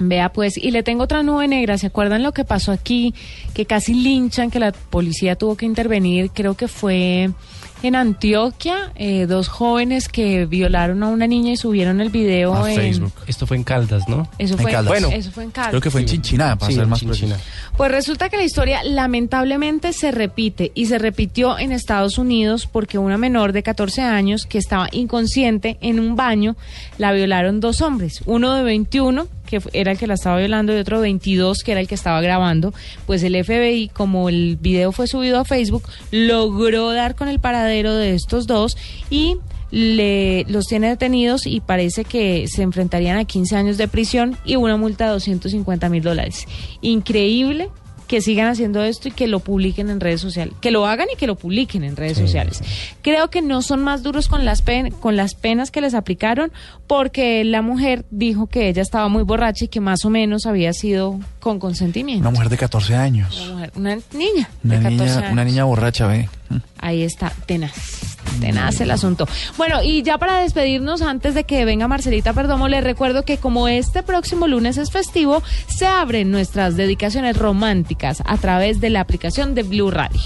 [0.00, 1.78] Vea pues, y le tengo otra nube negra.
[1.78, 3.14] ¿Se acuerdan lo que pasó aquí?
[3.54, 6.30] Que casi linchan, que la policía tuvo que intervenir.
[6.32, 7.30] Creo que fue
[7.88, 12.70] en Antioquia, eh, dos jóvenes que violaron a una niña y subieron el video A
[12.72, 13.12] en Facebook.
[13.26, 14.28] Esto fue en Caldas, ¿no?
[14.38, 14.88] Eso En fue, Caldas.
[14.88, 15.70] bueno, eso fue en Caldas.
[15.70, 17.36] Creo que fue en Chinchiná, para Sí, ser más Chinchiná.
[17.76, 22.98] Pues resulta que la historia lamentablemente se repite y se repitió en Estados Unidos porque
[22.98, 26.56] una menor de 14 años que estaba inconsciente en un baño
[26.98, 29.26] la violaron dos hombres, uno de 21
[29.60, 31.94] que era el que la estaba violando y otro de 22 que era el que
[31.94, 32.72] estaba grabando.
[33.06, 37.94] Pues el FBI, como el video fue subido a Facebook, logró dar con el paradero
[37.94, 38.76] de estos dos
[39.10, 39.36] y
[39.70, 44.56] le, los tiene detenidos y parece que se enfrentarían a 15 años de prisión y
[44.56, 46.46] una multa de 250 mil dólares.
[46.80, 47.70] Increíble
[48.14, 51.16] que sigan haciendo esto y que lo publiquen en redes sociales, que lo hagan y
[51.16, 52.60] que lo publiquen en redes sociales.
[53.02, 56.52] Creo que no son más duros con las pen- con las penas que les aplicaron
[56.86, 60.72] porque la mujer dijo que ella estaba muy borracha y que más o menos había
[60.72, 62.20] sido con consentimiento.
[62.20, 63.40] Una mujer de 14 años.
[63.40, 65.32] Una mujer- una niña Una de 14 niña, años.
[65.32, 66.28] una niña borracha, ve.
[66.78, 69.26] Ahí está, tenaz, tenaz el asunto.
[69.56, 73.68] Bueno, y ya para despedirnos, antes de que venga Marcelita Perdomo, les recuerdo que como
[73.68, 79.54] este próximo lunes es festivo, se abren nuestras dedicaciones románticas a través de la aplicación
[79.54, 80.20] de Blue Radio.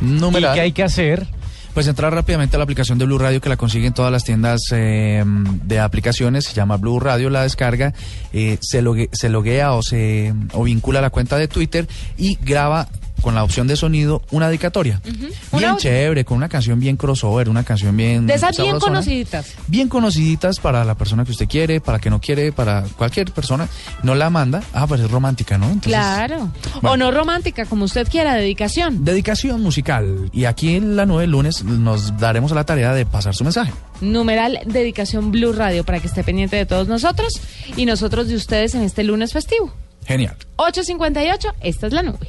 [0.00, 0.52] Numeral.
[0.52, 1.26] ¿Y qué hay que hacer?
[1.74, 4.60] Pues entrar rápidamente a la aplicación de Blue Radio que la consiguen todas las tiendas
[4.72, 7.94] eh, de aplicaciones, se llama Blue Radio, la descarga,
[8.32, 12.36] eh, se, logue- se loguea o se o vincula a la cuenta de Twitter y
[12.42, 12.88] graba
[13.20, 15.00] con la opción de sonido una dedicatoria.
[15.52, 18.26] Bien chévere, con una canción bien crossover, una canción bien...
[18.26, 19.54] De esas bien conociditas.
[19.66, 23.68] Bien conociditas para la persona que usted quiere, para que no quiere, para cualquier persona.
[24.02, 24.62] No la manda.
[24.72, 25.66] Ah, pues es romántica, ¿no?
[25.66, 26.50] Entonces, Claro.
[26.82, 26.90] bueno.
[26.90, 29.04] O no romántica, como usted quiera, dedicación.
[29.04, 30.30] Dedicación musical.
[30.32, 33.72] Y aquí en la 9 lunes nos daremos a la tarea de pasar su mensaje.
[34.00, 37.40] Numeral Dedicación Blue Radio para que esté pendiente de todos nosotros
[37.76, 39.72] y nosotros de ustedes en este lunes festivo.
[40.06, 40.36] Genial.
[40.56, 42.28] 8.58, esta es la nube.